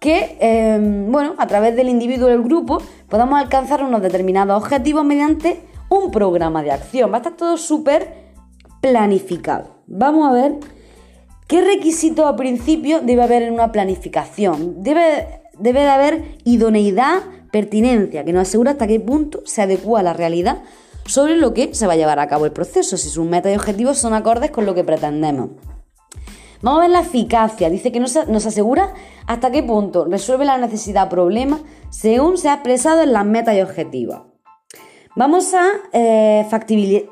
que, 0.00 0.36
em, 0.40 1.12
bueno, 1.12 1.34
a 1.38 1.46
través 1.46 1.76
del 1.76 1.88
individuo 1.88 2.28
del 2.28 2.42
grupo 2.42 2.78
podamos 3.08 3.38
alcanzar 3.40 3.84
unos 3.84 4.02
determinados 4.02 4.60
objetivos 4.60 5.04
mediante 5.04 5.60
un 5.88 6.10
programa 6.10 6.62
de 6.62 6.72
acción. 6.72 7.12
Va 7.12 7.16
a 7.16 7.18
estar 7.18 7.36
todo 7.36 7.56
súper 7.56 8.14
planificado. 8.80 9.82
Vamos 9.86 10.28
a 10.28 10.32
ver 10.32 10.58
¿Qué 11.52 11.60
requisito 11.60 12.26
a 12.26 12.34
principio 12.34 13.02
debe 13.02 13.22
haber 13.22 13.42
en 13.42 13.52
una 13.52 13.72
planificación? 13.72 14.82
Debe, 14.82 15.42
debe 15.58 15.80
de 15.80 15.90
haber 15.90 16.24
idoneidad, 16.44 17.24
pertinencia, 17.50 18.24
que 18.24 18.32
nos 18.32 18.48
asegura 18.48 18.70
hasta 18.70 18.86
qué 18.86 18.98
punto 18.98 19.42
se 19.44 19.60
adecua 19.60 20.00
a 20.00 20.02
la 20.02 20.14
realidad 20.14 20.62
sobre 21.04 21.36
lo 21.36 21.52
que 21.52 21.74
se 21.74 21.86
va 21.86 21.92
a 21.92 21.96
llevar 21.96 22.20
a 22.20 22.26
cabo 22.26 22.46
el 22.46 22.52
proceso, 22.52 22.96
si 22.96 23.10
sus 23.10 23.26
metas 23.26 23.52
y 23.52 23.56
objetivos 23.56 23.98
son 23.98 24.14
acordes 24.14 24.50
con 24.50 24.64
lo 24.64 24.74
que 24.74 24.82
pretendemos. 24.82 25.50
Vamos 26.62 26.78
a 26.78 26.82
ver 26.84 26.90
la 26.90 27.00
eficacia. 27.00 27.68
Dice 27.68 27.92
que 27.92 28.00
nos, 28.00 28.16
asegura 28.16 28.94
hasta 29.26 29.50
qué 29.50 29.62
punto 29.62 30.06
resuelve 30.06 30.46
la 30.46 30.56
necesidad 30.56 31.10
problema 31.10 31.60
según 31.90 32.38
se 32.38 32.48
ha 32.48 32.54
expresado 32.54 33.02
en 33.02 33.12
las 33.12 33.26
metas 33.26 33.54
y 33.56 33.60
objetivos. 33.60 34.22
Vamos 35.16 35.52
a 35.52 35.68
eh, 35.92 36.46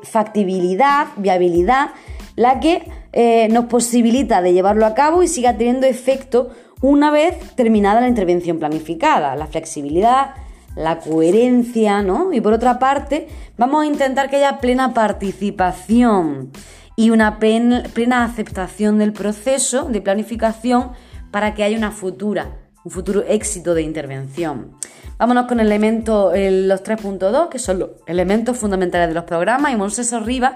factibilidad, 0.03 1.09
viabilidad, 1.19 1.91
la 2.37 2.59
que 2.59 3.00
eh, 3.13 3.49
nos 3.51 3.67
posibilita 3.67 4.43
de 4.43 4.53
llevarlo 4.53 4.87
a 4.87 4.95
cabo 4.95 5.23
y 5.23 5.29
siga 5.29 5.57
teniendo 5.57 5.87
efecto 5.87 6.51
una 6.81 7.11
vez 7.11 7.39
terminada 7.57 8.01
la 8.01 8.09
intervención 8.09 8.59
planificada. 8.59 9.35
La 9.37 9.47
flexibilidad, 9.47 10.35
la 10.77 10.99
coherencia, 10.99 12.03
¿no? 12.03 12.33
Y 12.33 12.41
por 12.41 12.53
otra 12.53 12.79
parte, 12.79 13.29
vamos 13.59 13.83
a 13.83 13.87
intentar 13.87 14.31
que 14.31 14.37
haya 14.37 14.59
plena 14.61 14.95
participación 14.95 16.51
y 16.97 17.11
una 17.11 17.39
plena 17.39 18.25
aceptación 18.25 18.99
del 18.99 19.13
proceso 19.13 19.85
de 19.85 20.01
planificación 20.01 20.93
para 21.31 21.55
que 21.55 21.65
haya 21.65 21.77
una 21.77 21.91
futura, 21.93 22.59
un 22.85 22.91
futuro 22.91 23.25
éxito 23.27 23.75
de 23.75 23.83
intervención. 23.83 24.73
Vámonos 25.19 25.47
con 25.47 25.61
el 25.61 25.67
elemento, 25.67 26.33
los 26.35 26.83
3.2, 26.83 27.49
que 27.49 27.59
son 27.59 27.79
los 27.79 27.91
elementos 28.07 28.57
fundamentales 28.57 29.09
de 29.09 29.15
los 29.15 29.25
programas, 29.25 29.73
y 29.73 29.77
Monseso 29.77 30.21
Rivas 30.21 30.55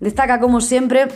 destaca 0.00 0.40
como 0.40 0.60
siempre 0.60 1.08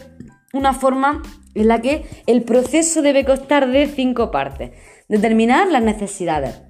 una 0.55 0.73
forma 0.73 1.23
en 1.55 1.69
la 1.69 1.81
que 1.81 2.05
el 2.27 2.43
proceso 2.43 3.03
debe 3.03 3.25
constar 3.25 3.71
de 3.71 3.87
cinco 3.87 4.31
partes. 4.31 4.71
Determinar 5.09 5.69
las 5.69 5.83
necesidades, 5.83 6.63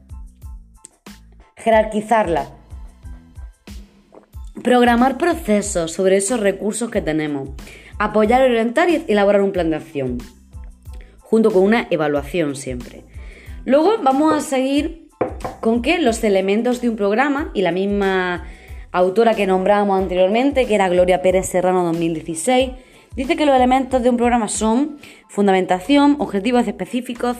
jerarquizarlas, 1.56 2.48
programar 4.62 5.18
procesos 5.18 5.92
sobre 5.92 6.16
esos 6.16 6.40
recursos 6.40 6.90
que 6.90 7.00
tenemos, 7.00 7.50
apoyar, 7.98 8.42
orientar 8.42 8.90
y 8.90 9.04
elaborar 9.06 9.42
un 9.42 9.52
plan 9.52 9.70
de 9.70 9.76
acción, 9.76 10.18
junto 11.20 11.50
con 11.50 11.62
una 11.62 11.86
evaluación 11.90 12.56
siempre. 12.56 13.04
Luego 13.64 13.98
vamos 14.02 14.34
a 14.34 14.40
seguir 14.40 15.08
con 15.60 15.82
que 15.82 15.98
los 15.98 16.22
elementos 16.24 16.80
de 16.80 16.88
un 16.88 16.96
programa 16.96 17.50
y 17.54 17.62
la 17.62 17.72
misma 17.72 18.44
autora 18.92 19.34
que 19.34 19.46
nombrábamos 19.46 20.00
anteriormente, 20.00 20.66
que 20.66 20.74
era 20.74 20.88
Gloria 20.88 21.22
Pérez 21.22 21.46
Serrano 21.46 21.84
2016, 21.84 22.70
dice 23.16 23.36
que 23.36 23.46
los 23.46 23.54
elementos 23.54 24.02
de 24.02 24.10
un 24.10 24.16
programa 24.16 24.48
son 24.48 24.98
fundamentación, 25.28 26.16
objetivos 26.18 26.66
específicos, 26.66 27.36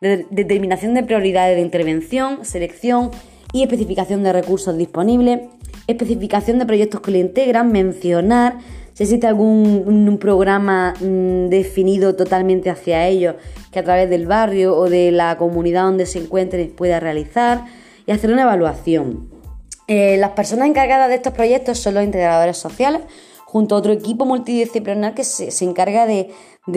determinación 0.00 0.94
de 0.94 1.02
prioridades 1.02 1.56
de 1.56 1.62
intervención, 1.62 2.44
selección 2.44 3.10
y 3.52 3.62
especificación 3.62 4.22
de 4.22 4.32
recursos 4.32 4.76
disponibles, 4.76 5.40
especificación 5.86 6.58
de 6.58 6.66
proyectos 6.66 7.00
que 7.00 7.10
le 7.10 7.18
integran, 7.18 7.72
mencionar 7.72 8.58
si 8.94 9.04
existe 9.04 9.26
algún 9.26 10.18
programa 10.20 10.94
mm, 11.00 11.48
definido 11.48 12.16
totalmente 12.16 12.70
hacia 12.70 13.06
ellos 13.06 13.36
que 13.72 13.78
a 13.78 13.84
través 13.84 14.10
del 14.10 14.26
barrio 14.26 14.76
o 14.76 14.90
de 14.90 15.10
la 15.12 15.36
comunidad 15.36 15.84
donde 15.84 16.06
se 16.06 16.18
encuentren 16.18 16.70
pueda 16.70 17.00
realizar 17.00 17.64
y 18.06 18.12
hacer 18.12 18.32
una 18.32 18.42
evaluación. 18.42 19.28
Eh, 19.86 20.16
las 20.18 20.30
personas 20.30 20.68
encargadas 20.68 21.08
de 21.08 21.16
estos 21.16 21.32
proyectos 21.32 21.78
son 21.78 21.94
los 21.94 22.04
integradores 22.04 22.56
sociales, 22.56 23.02
junto 23.50 23.74
a 23.74 23.78
otro 23.78 23.92
equipo 23.92 24.24
multidisciplinar 24.26 25.12
que 25.14 25.24
se, 25.24 25.64
encarga 25.64 26.06
de, 26.06 26.30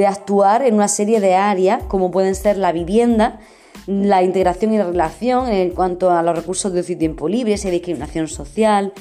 actuar 0.07 0.63
en 0.63 0.73
una 0.73 0.87
serie 0.87 1.19
de 1.19 1.35
áreas, 1.35 1.83
como 1.83 2.09
pueden 2.09 2.33
ser 2.33 2.57
la 2.57 2.71
vivienda, 2.71 3.39
la 3.85 4.23
integración 4.23 4.73
y 4.73 4.79
la 4.79 4.85
relación 4.85 5.49
en 5.49 5.69
cuanto 5.69 6.09
a 6.09 6.23
los 6.23 6.35
recursos 6.35 6.73
de 6.73 6.79
ocio 6.79 6.95
y 6.95 6.97
tiempo 6.97 7.29
libre, 7.29 7.57
si 7.57 7.67
hay 7.67 7.73
discriminación 7.73 8.27
social, 8.27 8.91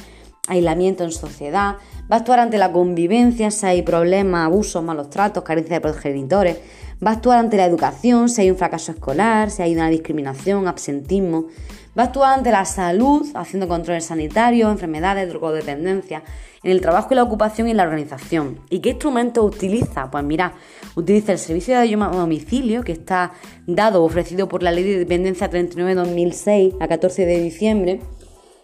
aislamiento 0.49 1.03
en 1.03 1.13
sociedad, 1.13 1.77
va 2.11 2.17
a 2.17 2.19
actuar 2.19 2.41
ante 2.41 2.59
la 2.59 2.73
convivencia, 2.73 3.51
si 3.51 3.65
hay 3.65 3.81
problemas, 3.81 4.45
abusos, 4.45 4.85
malos 4.85 5.09
tratos, 5.09 5.43
carencia 5.43 5.77
de 5.77 5.81
progenitores, 5.81 6.59
va 7.05 7.13
a 7.13 7.15
actuar 7.15 7.39
ante 7.39 7.57
la 7.57 7.65
educación, 7.65 8.29
si 8.29 8.43
hay 8.43 8.51
un 8.51 8.59
fracaso 8.59 8.93
escolar, 8.93 9.51
si 9.51 9.63
hay 9.63 9.75
una 9.75 9.89
discriminación, 9.89 10.69
absentismo, 10.69 11.47
Va 11.97 12.05
a 12.05 12.07
actuar 12.07 12.39
ante 12.39 12.51
la 12.51 12.65
salud, 12.65 13.27
haciendo 13.35 13.69
controles 13.69 14.07
sanitarios, 14.07 14.73
enfermedades, 14.73 15.29
drogodependencia, 15.29 16.23
en 16.63 16.71
el 16.71 16.81
trabajo 16.81 17.09
y 17.11 17.17
la 17.17 17.23
ocupación 17.23 17.69
y 17.69 17.75
la 17.75 17.83
organización. 17.83 18.61
¿Y 18.71 18.81
qué 18.81 18.91
instrumentos 18.91 19.45
utiliza? 19.45 20.11
Pues 20.11 20.25
mira, 20.25 20.55
utiliza 20.95 21.33
el 21.33 21.39
servicio 21.39 21.75
de 21.75 21.81
ayuda 21.81 22.07
a 22.07 22.17
domicilio 22.17 22.83
que 22.83 22.93
está 22.93 23.33
dado 23.67 24.03
o 24.03 24.07
ofrecido 24.07 24.49
por 24.49 24.63
la 24.63 24.71
Ley 24.71 24.85
de 24.85 24.99
Dependencia 24.99 25.51
39-2006 25.51 26.77
a 26.81 26.89
14 26.89 27.27
de 27.27 27.41
diciembre 27.41 28.01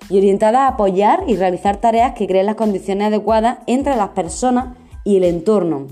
y 0.08 0.16
orientada 0.16 0.64
a 0.64 0.68
apoyar 0.68 1.24
y 1.26 1.36
realizar 1.36 1.82
tareas 1.82 2.14
que 2.14 2.26
creen 2.26 2.46
las 2.46 2.54
condiciones 2.54 3.08
adecuadas 3.08 3.58
entre 3.66 3.94
las 3.96 4.10
personas 4.10 4.76
y 5.04 5.18
el 5.18 5.24
entorno. 5.24 5.86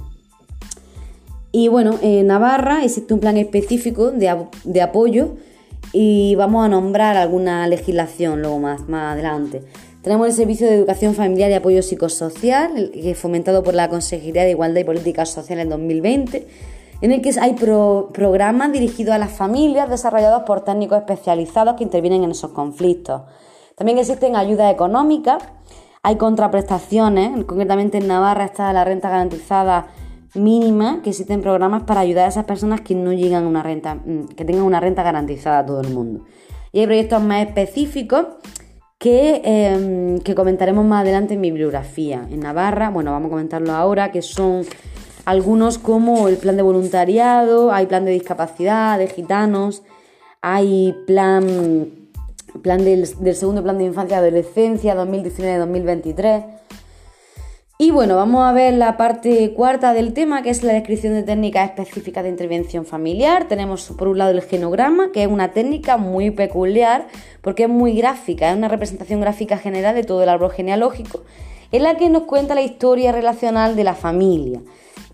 Y 1.52 1.68
bueno, 1.68 1.98
en 2.00 2.28
Navarra 2.28 2.82
existe 2.82 3.12
un 3.12 3.20
plan 3.20 3.36
específico 3.36 4.10
de, 4.10 4.46
de 4.64 4.82
apoyo 4.82 5.36
y 5.92 6.34
vamos 6.36 6.64
a 6.64 6.68
nombrar 6.68 7.16
alguna 7.16 7.66
legislación 7.66 8.40
luego 8.40 8.58
más, 8.58 8.88
más 8.88 9.14
adelante. 9.14 9.62
Tenemos 10.02 10.28
el 10.28 10.34
Servicio 10.34 10.68
de 10.68 10.74
Educación 10.74 11.14
Familiar 11.14 11.50
y 11.50 11.54
Apoyo 11.54 11.82
Psicosocial, 11.82 12.92
que 12.92 13.14
fomentado 13.16 13.62
por 13.64 13.74
la 13.74 13.88
Consejería 13.88 14.44
de 14.44 14.50
Igualdad 14.50 14.80
y 14.80 14.84
Políticas 14.84 15.30
Sociales 15.30 15.64
en 15.64 15.70
2020, 15.70 16.46
en 17.00 17.12
el 17.12 17.20
que 17.22 17.34
hay 17.40 17.54
programas 17.54 18.72
dirigidos 18.72 19.14
a 19.14 19.18
las 19.18 19.32
familias 19.32 19.90
desarrollados 19.90 20.44
por 20.44 20.60
técnicos 20.60 20.98
especializados 20.98 21.74
que 21.74 21.84
intervienen 21.84 22.22
en 22.22 22.30
esos 22.30 22.52
conflictos. 22.52 23.22
También 23.74 23.98
existen 23.98 24.36
ayudas 24.36 24.72
económicas, 24.72 25.42
hay 26.02 26.14
contraprestaciones, 26.14 27.44
concretamente 27.44 27.98
en 27.98 28.06
Navarra 28.06 28.44
está 28.44 28.72
la 28.72 28.84
renta 28.84 29.10
garantizada 29.10 29.88
mínima 30.36 31.02
que 31.02 31.10
existen 31.10 31.40
programas 31.42 31.84
para 31.84 32.00
ayudar 32.00 32.26
a 32.26 32.28
esas 32.28 32.44
personas 32.44 32.80
que 32.80 32.94
no 32.94 33.12
llegan 33.12 33.44
a 33.44 33.48
una 33.48 33.62
renta, 33.62 33.96
mm, 33.96 34.28
que 34.36 34.44
tengan 34.44 34.62
una 34.62 34.80
renta 34.80 35.02
garantizada 35.02 35.60
a 35.60 35.66
todo 35.66 35.80
el 35.80 35.90
mundo. 35.90 36.24
Y 36.72 36.80
hay 36.80 36.86
proyectos 36.86 37.22
más 37.22 37.46
específicos 37.46 38.26
que, 38.98 39.40
em, 39.44 40.18
que 40.20 40.34
comentaremos 40.34 40.84
más 40.84 41.02
adelante 41.02 41.34
en 41.34 41.40
mi 41.40 41.50
bibliografía. 41.50 42.26
En 42.30 42.40
Navarra, 42.40 42.90
bueno, 42.90 43.12
vamos 43.12 43.28
a 43.28 43.30
comentarlo 43.30 43.72
ahora, 43.72 44.10
que 44.10 44.22
son 44.22 44.64
algunos 45.24 45.78
como 45.78 46.28
el 46.28 46.36
plan 46.36 46.56
de 46.56 46.62
voluntariado, 46.62 47.72
hay 47.72 47.86
plan 47.86 48.04
de 48.04 48.12
discapacidad, 48.12 48.98
de 48.98 49.08
gitanos, 49.08 49.82
hay 50.40 50.94
plan, 51.06 52.08
plan 52.62 52.84
del, 52.84 53.08
del 53.18 53.34
segundo 53.34 53.62
plan 53.62 53.78
de 53.78 53.84
infancia 53.84 54.16
y 54.16 54.20
adolescencia 54.20 54.94
2019-2023 54.94 56.44
y 57.78 57.90
bueno, 57.90 58.16
vamos 58.16 58.42
a 58.42 58.52
ver 58.52 58.72
la 58.72 58.96
parte 58.96 59.52
cuarta 59.52 59.92
del 59.92 60.14
tema, 60.14 60.42
que 60.42 60.48
es 60.48 60.62
la 60.62 60.72
descripción 60.72 61.12
de 61.12 61.22
técnicas 61.22 61.68
específicas 61.68 62.24
de 62.24 62.30
intervención 62.30 62.86
familiar. 62.86 63.48
Tenemos 63.48 63.92
por 63.98 64.08
un 64.08 64.16
lado 64.16 64.30
el 64.30 64.40
genograma, 64.40 65.12
que 65.12 65.24
es 65.24 65.28
una 65.28 65.52
técnica 65.52 65.98
muy 65.98 66.30
peculiar 66.30 67.06
porque 67.42 67.64
es 67.64 67.68
muy 67.68 67.94
gráfica, 67.94 68.50
es 68.50 68.56
una 68.56 68.68
representación 68.68 69.20
gráfica 69.20 69.58
general 69.58 69.94
de 69.94 70.04
todo 70.04 70.22
el 70.22 70.30
árbol 70.30 70.52
genealógico, 70.52 71.20
en 71.70 71.82
la 71.82 71.98
que 71.98 72.08
nos 72.08 72.22
cuenta 72.22 72.54
la 72.54 72.62
historia 72.62 73.12
relacional 73.12 73.76
de 73.76 73.84
la 73.84 73.94
familia. 73.94 74.62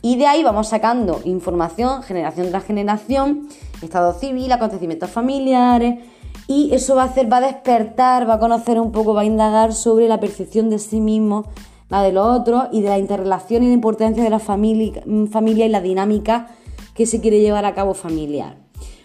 Y 0.00 0.16
de 0.16 0.26
ahí 0.26 0.44
vamos 0.44 0.68
sacando 0.68 1.20
información, 1.24 2.04
generación 2.04 2.50
tras 2.50 2.64
generación, 2.64 3.48
estado 3.82 4.12
civil, 4.14 4.52
acontecimientos 4.52 5.10
familiares, 5.10 5.98
y 6.46 6.72
eso 6.72 6.94
va 6.94 7.02
a 7.02 7.06
hacer, 7.06 7.32
va 7.32 7.38
a 7.38 7.40
despertar, 7.40 8.28
va 8.28 8.34
a 8.34 8.38
conocer 8.38 8.78
un 8.78 8.92
poco, 8.92 9.14
va 9.14 9.22
a 9.22 9.24
indagar 9.24 9.72
sobre 9.72 10.06
la 10.06 10.20
percepción 10.20 10.70
de 10.70 10.78
sí 10.78 11.00
mismo 11.00 11.46
la 11.92 12.02
de 12.02 12.10
los 12.10 12.26
otros 12.26 12.68
y 12.72 12.80
de 12.80 12.88
la 12.88 12.98
interrelación 12.98 13.62
y 13.62 13.66
la 13.66 13.74
importancia 13.74 14.24
de 14.24 14.30
la 14.30 14.38
familia, 14.38 15.02
y 15.04 15.68
la 15.68 15.82
dinámica 15.82 16.48
que 16.94 17.04
se 17.04 17.20
quiere 17.20 17.40
llevar 17.40 17.66
a 17.66 17.74
cabo 17.74 17.92
familiar. 17.92 18.56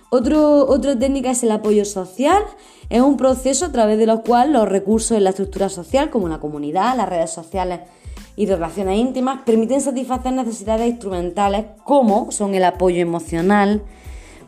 Otro, 0.10 0.65
otra 0.65 0.97
técnica 0.97 1.32
es 1.32 1.43
el 1.43 1.52
apoyo 1.52 1.84
social. 1.84 2.41
Es 2.89 3.02
un 3.02 3.17
proceso 3.17 3.65
a 3.65 3.71
través 3.73 3.97
de 3.97 4.06
lo 4.06 4.23
cual 4.23 4.54
los 4.54 4.69
recursos 4.69 5.17
en 5.17 5.26
la 5.26 5.32
estructura 5.32 5.67
social, 5.67 6.10
como 6.10 6.30
la 6.30 6.39
comunidad, 6.39 6.95
las 6.95 7.10
redes 7.10 7.30
sociales 7.30 7.82
y 8.38 8.45
relaciones 8.45 8.97
íntimas, 8.97 9.41
permiten 9.45 9.82
satisfacer 9.82 10.32
necesidades 10.32 10.88
instrumentales 10.88 11.65
como 11.84 12.32
son 12.32 12.56
el 12.56 12.63
apoyo 12.63 13.02
emocional 13.02 13.82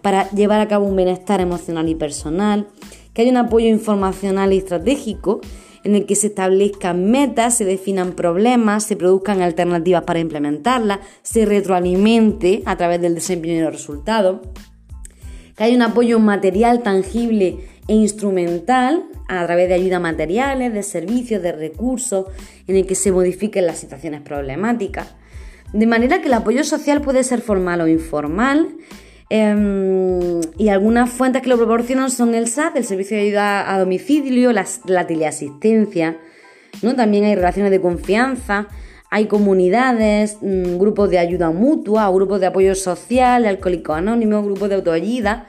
para 0.02 0.30
llevar 0.32 0.62
a 0.62 0.70
cabo 0.70 0.86
un 0.86 0.96
bienestar 0.96 1.42
emocional 1.42 1.90
y 1.90 1.96
personal, 1.96 2.70
que 3.14 3.24
haya 3.24 3.32
un 3.32 3.38
apoyo 3.38 3.68
informacional 3.68 4.54
y 4.54 4.60
estratégico 4.60 5.42
en 5.84 5.96
el 5.96 6.06
que 6.06 6.16
se 6.16 6.28
establezcan 6.28 7.10
metas, 7.10 7.58
se 7.58 7.66
definan 7.66 8.14
problemas, 8.14 8.84
se 8.84 8.96
produzcan 8.96 9.42
alternativas 9.42 10.04
para 10.04 10.20
implementarlas, 10.20 11.00
se 11.24 11.46
retroalimente 11.46 12.62
a 12.66 12.76
través 12.78 13.02
del 13.02 13.16
desempeño 13.16 13.56
de 13.56 13.64
los 13.64 13.74
resultados, 13.74 14.42
que 15.56 15.64
haya 15.64 15.76
un 15.76 15.82
apoyo 15.82 16.20
material, 16.20 16.84
tangible 16.84 17.60
e 17.88 17.94
instrumental 17.94 19.04
a 19.28 19.46
través 19.46 19.68
de 19.68 19.76
ayudas 19.76 20.02
materiales, 20.02 20.74
de 20.74 20.84
servicios, 20.84 21.42
de 21.42 21.52
recursos, 21.52 22.26
en 22.68 22.76
el 22.76 22.86
que 22.86 22.96
se 22.96 23.12
modifiquen 23.12 23.66
las 23.66 23.78
situaciones 23.78 24.22
problemáticas. 24.22 25.16
De 25.74 25.86
manera 25.86 26.22
que 26.22 26.28
el 26.28 26.34
apoyo 26.34 26.64
social 26.64 27.02
puede 27.02 27.24
ser 27.24 27.42
formal 27.42 27.82
o 27.82 27.88
informal, 27.88 28.70
Em, 29.30 30.42
y 30.58 30.70
algunas 30.70 31.12
fuentes 31.12 31.44
que 31.44 31.50
lo 31.50 31.58
proporcionan 31.58 32.10
son 32.10 32.34
el 32.34 32.48
SAT, 32.48 32.78
el 32.78 32.84
Servicio 32.84 33.16
de 33.16 33.24
Ayuda 33.24 33.72
a 33.72 33.78
Domicilio, 33.78 34.52
la, 34.52 34.66
teleasistencia, 35.06 36.18
¿no? 36.82 36.96
También 36.96 37.26
hay 37.26 37.36
relaciones 37.36 37.72
de 37.72 37.80
confianza, 37.80 38.68
hay 39.12 39.28
comunidades, 39.28 40.38
mm, 40.42 40.78
grupos 40.80 41.12
de 41.12 41.20
ayuda 41.20 41.52
mutua, 41.52 42.10
grupos 42.10 42.40
de 42.40 42.48
apoyo 42.48 42.74
social, 42.74 43.46
alcohólicos 43.46 43.98
anónimos, 43.98 44.44
grupos 44.44 44.70
de 44.70 44.76
autoayuda, 44.76 45.46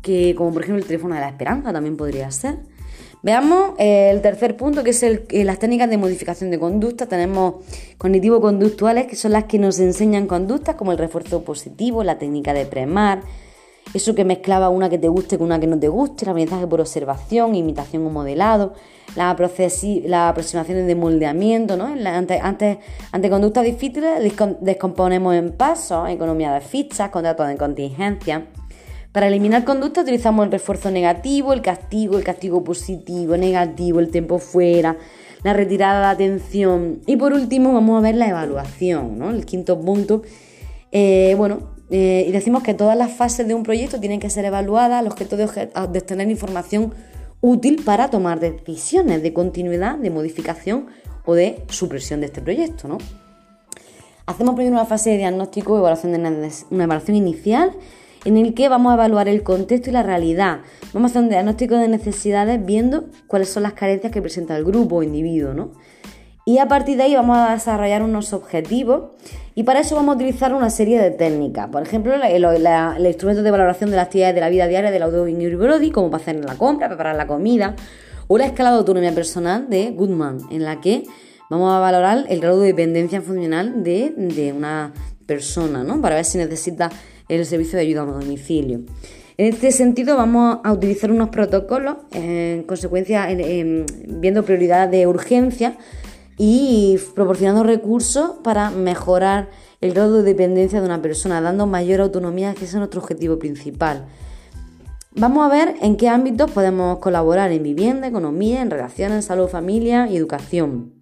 que 0.00 0.34
como 0.36 0.52
por 0.52 0.62
ejemplo 0.62 0.80
el 0.80 0.86
teléfono 0.86 1.16
de 1.16 1.20
la 1.20 1.28
esperanza 1.30 1.72
también 1.72 1.96
podría 1.96 2.30
ser. 2.30 2.58
Veamos 3.24 3.70
eh, 3.78 4.10
el 4.10 4.20
tercer 4.20 4.54
punto, 4.54 4.84
que 4.84 4.90
es 4.90 5.02
el, 5.02 5.24
eh, 5.30 5.44
las 5.44 5.58
técnicas 5.58 5.88
de 5.88 5.96
modificación 5.96 6.50
de 6.50 6.58
conducta. 6.58 7.06
Tenemos 7.06 7.54
cognitivo-conductuales, 7.96 9.06
que 9.06 9.16
son 9.16 9.32
las 9.32 9.44
que 9.44 9.58
nos 9.58 9.80
enseñan 9.80 10.26
conductas, 10.26 10.74
como 10.74 10.92
el 10.92 10.98
refuerzo 10.98 11.42
positivo, 11.42 12.04
la 12.04 12.18
técnica 12.18 12.52
de 12.52 12.66
premar, 12.66 13.22
eso 13.94 14.14
que 14.14 14.26
mezclaba 14.26 14.68
una 14.68 14.90
que 14.90 14.98
te 14.98 15.08
guste 15.08 15.38
con 15.38 15.46
una 15.46 15.58
que 15.58 15.66
no 15.66 15.78
te 15.78 15.88
guste, 15.88 16.26
el 16.26 16.32
aprendizaje 16.32 16.66
por 16.66 16.82
observación, 16.82 17.54
imitación 17.54 18.06
o 18.06 18.10
modelado, 18.10 18.74
las 19.16 19.34
la 20.04 20.28
aproximaciones 20.28 20.86
de 20.86 20.94
moldeamiento, 20.94 21.78
¿no? 21.78 21.86
Ante, 21.86 22.40
ante, 22.40 23.30
conductas 23.30 23.64
difíciles 23.64 24.34
descomponemos 24.60 25.34
en 25.34 25.52
pasos, 25.52 26.10
economía 26.10 26.52
de 26.52 26.60
fichas, 26.60 27.08
contratos 27.08 27.48
de 27.48 27.56
contingencia. 27.56 28.48
Para 29.14 29.28
eliminar 29.28 29.62
conducta 29.62 30.00
utilizamos 30.00 30.44
el 30.44 30.50
refuerzo 30.50 30.90
negativo, 30.90 31.52
el 31.52 31.62
castigo, 31.62 32.18
el 32.18 32.24
castigo 32.24 32.64
positivo, 32.64 33.36
negativo, 33.36 34.00
el 34.00 34.10
tiempo 34.10 34.40
fuera, 34.40 34.96
la 35.44 35.52
retirada 35.52 36.00
de 36.00 36.14
atención. 36.14 37.00
Y 37.06 37.16
por 37.16 37.32
último 37.32 37.72
vamos 37.72 37.96
a 37.96 38.02
ver 38.02 38.16
la 38.16 38.26
evaluación, 38.28 39.16
¿no? 39.16 39.30
El 39.30 39.46
quinto 39.46 39.80
punto. 39.80 40.22
Eh, 40.90 41.36
bueno, 41.38 41.76
eh, 41.90 42.24
y 42.26 42.32
decimos 42.32 42.64
que 42.64 42.74
todas 42.74 42.98
las 42.98 43.12
fases 43.12 43.46
de 43.46 43.54
un 43.54 43.62
proyecto 43.62 44.00
tienen 44.00 44.18
que 44.18 44.30
ser 44.30 44.46
evaluadas 44.46 44.98
al 44.98 45.06
objeto 45.06 45.36
de, 45.36 45.46
de 45.92 46.00
tener 46.00 46.28
información 46.28 46.92
útil 47.40 47.84
para 47.84 48.10
tomar 48.10 48.40
decisiones 48.40 49.22
de 49.22 49.32
continuidad, 49.32 49.96
de 49.96 50.10
modificación 50.10 50.88
o 51.24 51.34
de 51.34 51.62
supresión 51.68 52.18
de 52.18 52.26
este 52.26 52.42
proyecto, 52.42 52.88
¿no? 52.88 52.98
Hacemos 54.26 54.56
primero 54.56 54.74
una 54.74 54.86
fase 54.86 55.10
de 55.10 55.18
diagnóstico, 55.18 55.78
evaluación 55.78 56.10
de 56.10 56.18
una 56.18 56.84
evaluación 56.84 57.16
inicial, 57.16 57.76
en 58.24 58.36
el 58.36 58.54
que 58.54 58.68
vamos 58.68 58.90
a 58.90 58.94
evaluar 58.94 59.28
el 59.28 59.42
contexto 59.42 59.90
y 59.90 59.92
la 59.92 60.02
realidad. 60.02 60.60
Vamos 60.92 61.10
a 61.10 61.12
hacer 61.12 61.22
un 61.22 61.28
diagnóstico 61.28 61.76
de 61.76 61.88
necesidades 61.88 62.64
viendo 62.64 63.04
cuáles 63.26 63.48
son 63.48 63.62
las 63.64 63.74
carencias 63.74 64.12
que 64.12 64.20
presenta 64.22 64.56
el 64.56 64.64
grupo 64.64 64.96
o 64.96 65.02
individuo, 65.02 65.54
¿no? 65.54 65.72
Y 66.46 66.58
a 66.58 66.68
partir 66.68 66.98
de 66.98 67.04
ahí 67.04 67.14
vamos 67.14 67.38
a 67.38 67.52
desarrollar 67.52 68.02
unos 68.02 68.34
objetivos 68.34 69.12
y 69.54 69.62
para 69.62 69.80
eso 69.80 69.96
vamos 69.96 70.14
a 70.14 70.16
utilizar 70.16 70.52
una 70.52 70.68
serie 70.68 71.00
de 71.00 71.10
técnicas. 71.10 71.68
Por 71.68 71.82
ejemplo, 71.82 72.12
el, 72.14 73.06
instrumento 73.06 73.42
de 73.42 73.50
valoración 73.50 73.90
de 73.90 73.96
las 73.96 74.06
actividades 74.06 74.34
de 74.34 74.40
la 74.42 74.50
vida 74.50 74.66
diaria 74.66 74.90
del 74.90 75.02
Audubon 75.04 75.58
Brody, 75.58 75.90
como 75.90 76.10
para 76.10 76.22
hacer 76.22 76.44
la 76.44 76.56
compra, 76.56 76.88
preparar 76.88 77.16
la 77.16 77.26
comida, 77.26 77.74
o 78.26 78.36
la 78.36 78.46
escala 78.46 78.72
de 78.72 78.78
autonomía 78.78 79.12
personal 79.12 79.68
de 79.70 79.92
Goodman, 79.92 80.38
en 80.50 80.64
la 80.64 80.80
que 80.80 81.04
vamos 81.48 81.72
a 81.72 81.78
valorar 81.78 82.26
el 82.28 82.40
grado 82.40 82.60
de 82.60 82.68
dependencia 82.68 83.22
funcional 83.22 83.82
de, 83.82 84.52
una 84.56 84.92
persona, 85.26 85.82
¿no? 85.82 86.02
Para 86.02 86.16
ver 86.16 86.24
si 86.26 86.36
necesita 86.36 86.90
el 87.28 87.44
servicio 87.46 87.76
de 87.76 87.82
ayuda 87.84 88.02
a 88.02 88.06
domicilio. 88.06 88.80
En 89.36 89.52
este 89.52 89.72
sentido, 89.72 90.16
vamos 90.16 90.58
a 90.62 90.72
utilizar 90.72 91.10
unos 91.10 91.30
protocolos, 91.30 91.96
en 92.12 92.62
consecuencia, 92.62 93.28
viendo 94.06 94.44
prioridad 94.44 94.88
de 94.88 95.06
urgencia 95.08 95.76
y 96.38 96.98
proporcionando 97.14 97.64
recursos 97.64 98.36
para 98.44 98.70
mejorar 98.70 99.50
el 99.80 99.92
grado 99.92 100.18
de 100.18 100.22
dependencia 100.22 100.80
de 100.80 100.86
una 100.86 101.02
persona, 101.02 101.40
dando 101.40 101.66
mayor 101.66 102.00
autonomía, 102.00 102.54
que 102.54 102.64
es 102.64 102.74
nuestro 102.74 103.00
objetivo 103.00 103.38
principal. 103.38 104.06
Vamos 105.16 105.44
a 105.44 105.48
ver 105.48 105.74
en 105.80 105.96
qué 105.96 106.08
ámbitos 106.08 106.50
podemos 106.50 106.98
colaborar 106.98 107.52
en 107.52 107.62
vivienda, 107.62 108.08
economía, 108.08 108.62
en 108.62 108.70
relaciones, 108.70 109.26
salud, 109.26 109.48
familia 109.48 110.08
y 110.08 110.16
educación. 110.16 110.93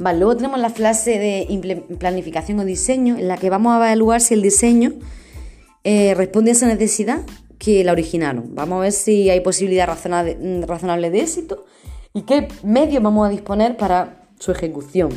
Vale, 0.00 0.18
luego 0.18 0.34
tenemos 0.34 0.58
la 0.58 0.70
fase 0.70 1.18
de 1.18 1.84
planificación 1.98 2.58
o 2.58 2.64
diseño, 2.64 3.18
en 3.18 3.28
la 3.28 3.36
que 3.36 3.50
vamos 3.50 3.74
a 3.74 3.76
evaluar 3.76 4.22
si 4.22 4.32
el 4.32 4.40
diseño 4.40 4.94
eh, 5.84 6.14
responde 6.14 6.52
a 6.52 6.54
esa 6.54 6.66
necesidad 6.66 7.20
que 7.58 7.84
la 7.84 7.92
originaron. 7.92 8.54
Vamos 8.54 8.78
a 8.78 8.80
ver 8.80 8.92
si 8.92 9.28
hay 9.28 9.40
posibilidad 9.40 9.86
razonable 9.86 11.10
de 11.10 11.20
éxito 11.20 11.66
y 12.14 12.22
qué 12.22 12.48
medios 12.62 13.02
vamos 13.02 13.26
a 13.26 13.30
disponer 13.30 13.76
para 13.76 14.24
su 14.38 14.52
ejecución. 14.52 15.10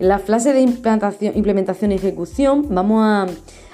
En 0.00 0.08
la 0.08 0.18
fase 0.18 0.52
de 0.52 0.60
implementación 0.60 1.92
y 1.92 1.94
ejecución 1.94 2.66
vamos 2.68 3.04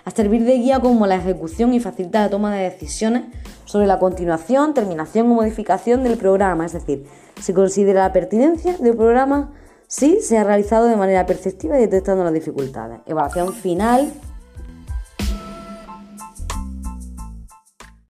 a, 0.04 0.12
servir 0.14 0.44
de 0.44 0.58
guía 0.58 0.80
como 0.80 1.06
la 1.06 1.16
ejecución 1.16 1.72
y 1.72 1.80
facilitar 1.80 2.24
la 2.24 2.30
toma 2.30 2.54
de 2.54 2.64
decisiones 2.68 3.22
sobre 3.64 3.86
la 3.86 3.98
continuación, 3.98 4.74
terminación 4.74 5.30
o 5.30 5.34
modificación 5.34 6.04
del 6.04 6.18
programa, 6.18 6.66
es 6.66 6.74
decir, 6.74 7.06
se 7.40 7.54
considera 7.54 8.02
la 8.02 8.12
pertinencia 8.12 8.76
del 8.76 8.94
programa 8.94 9.54
si 9.92 10.22
se 10.22 10.38
ha 10.38 10.42
realizado 10.42 10.86
de 10.86 10.96
manera 10.96 11.26
perceptiva 11.26 11.76
y 11.76 11.82
detectando 11.82 12.24
las 12.24 12.32
dificultades. 12.32 13.00
Evaluación 13.04 13.52
final 13.52 14.10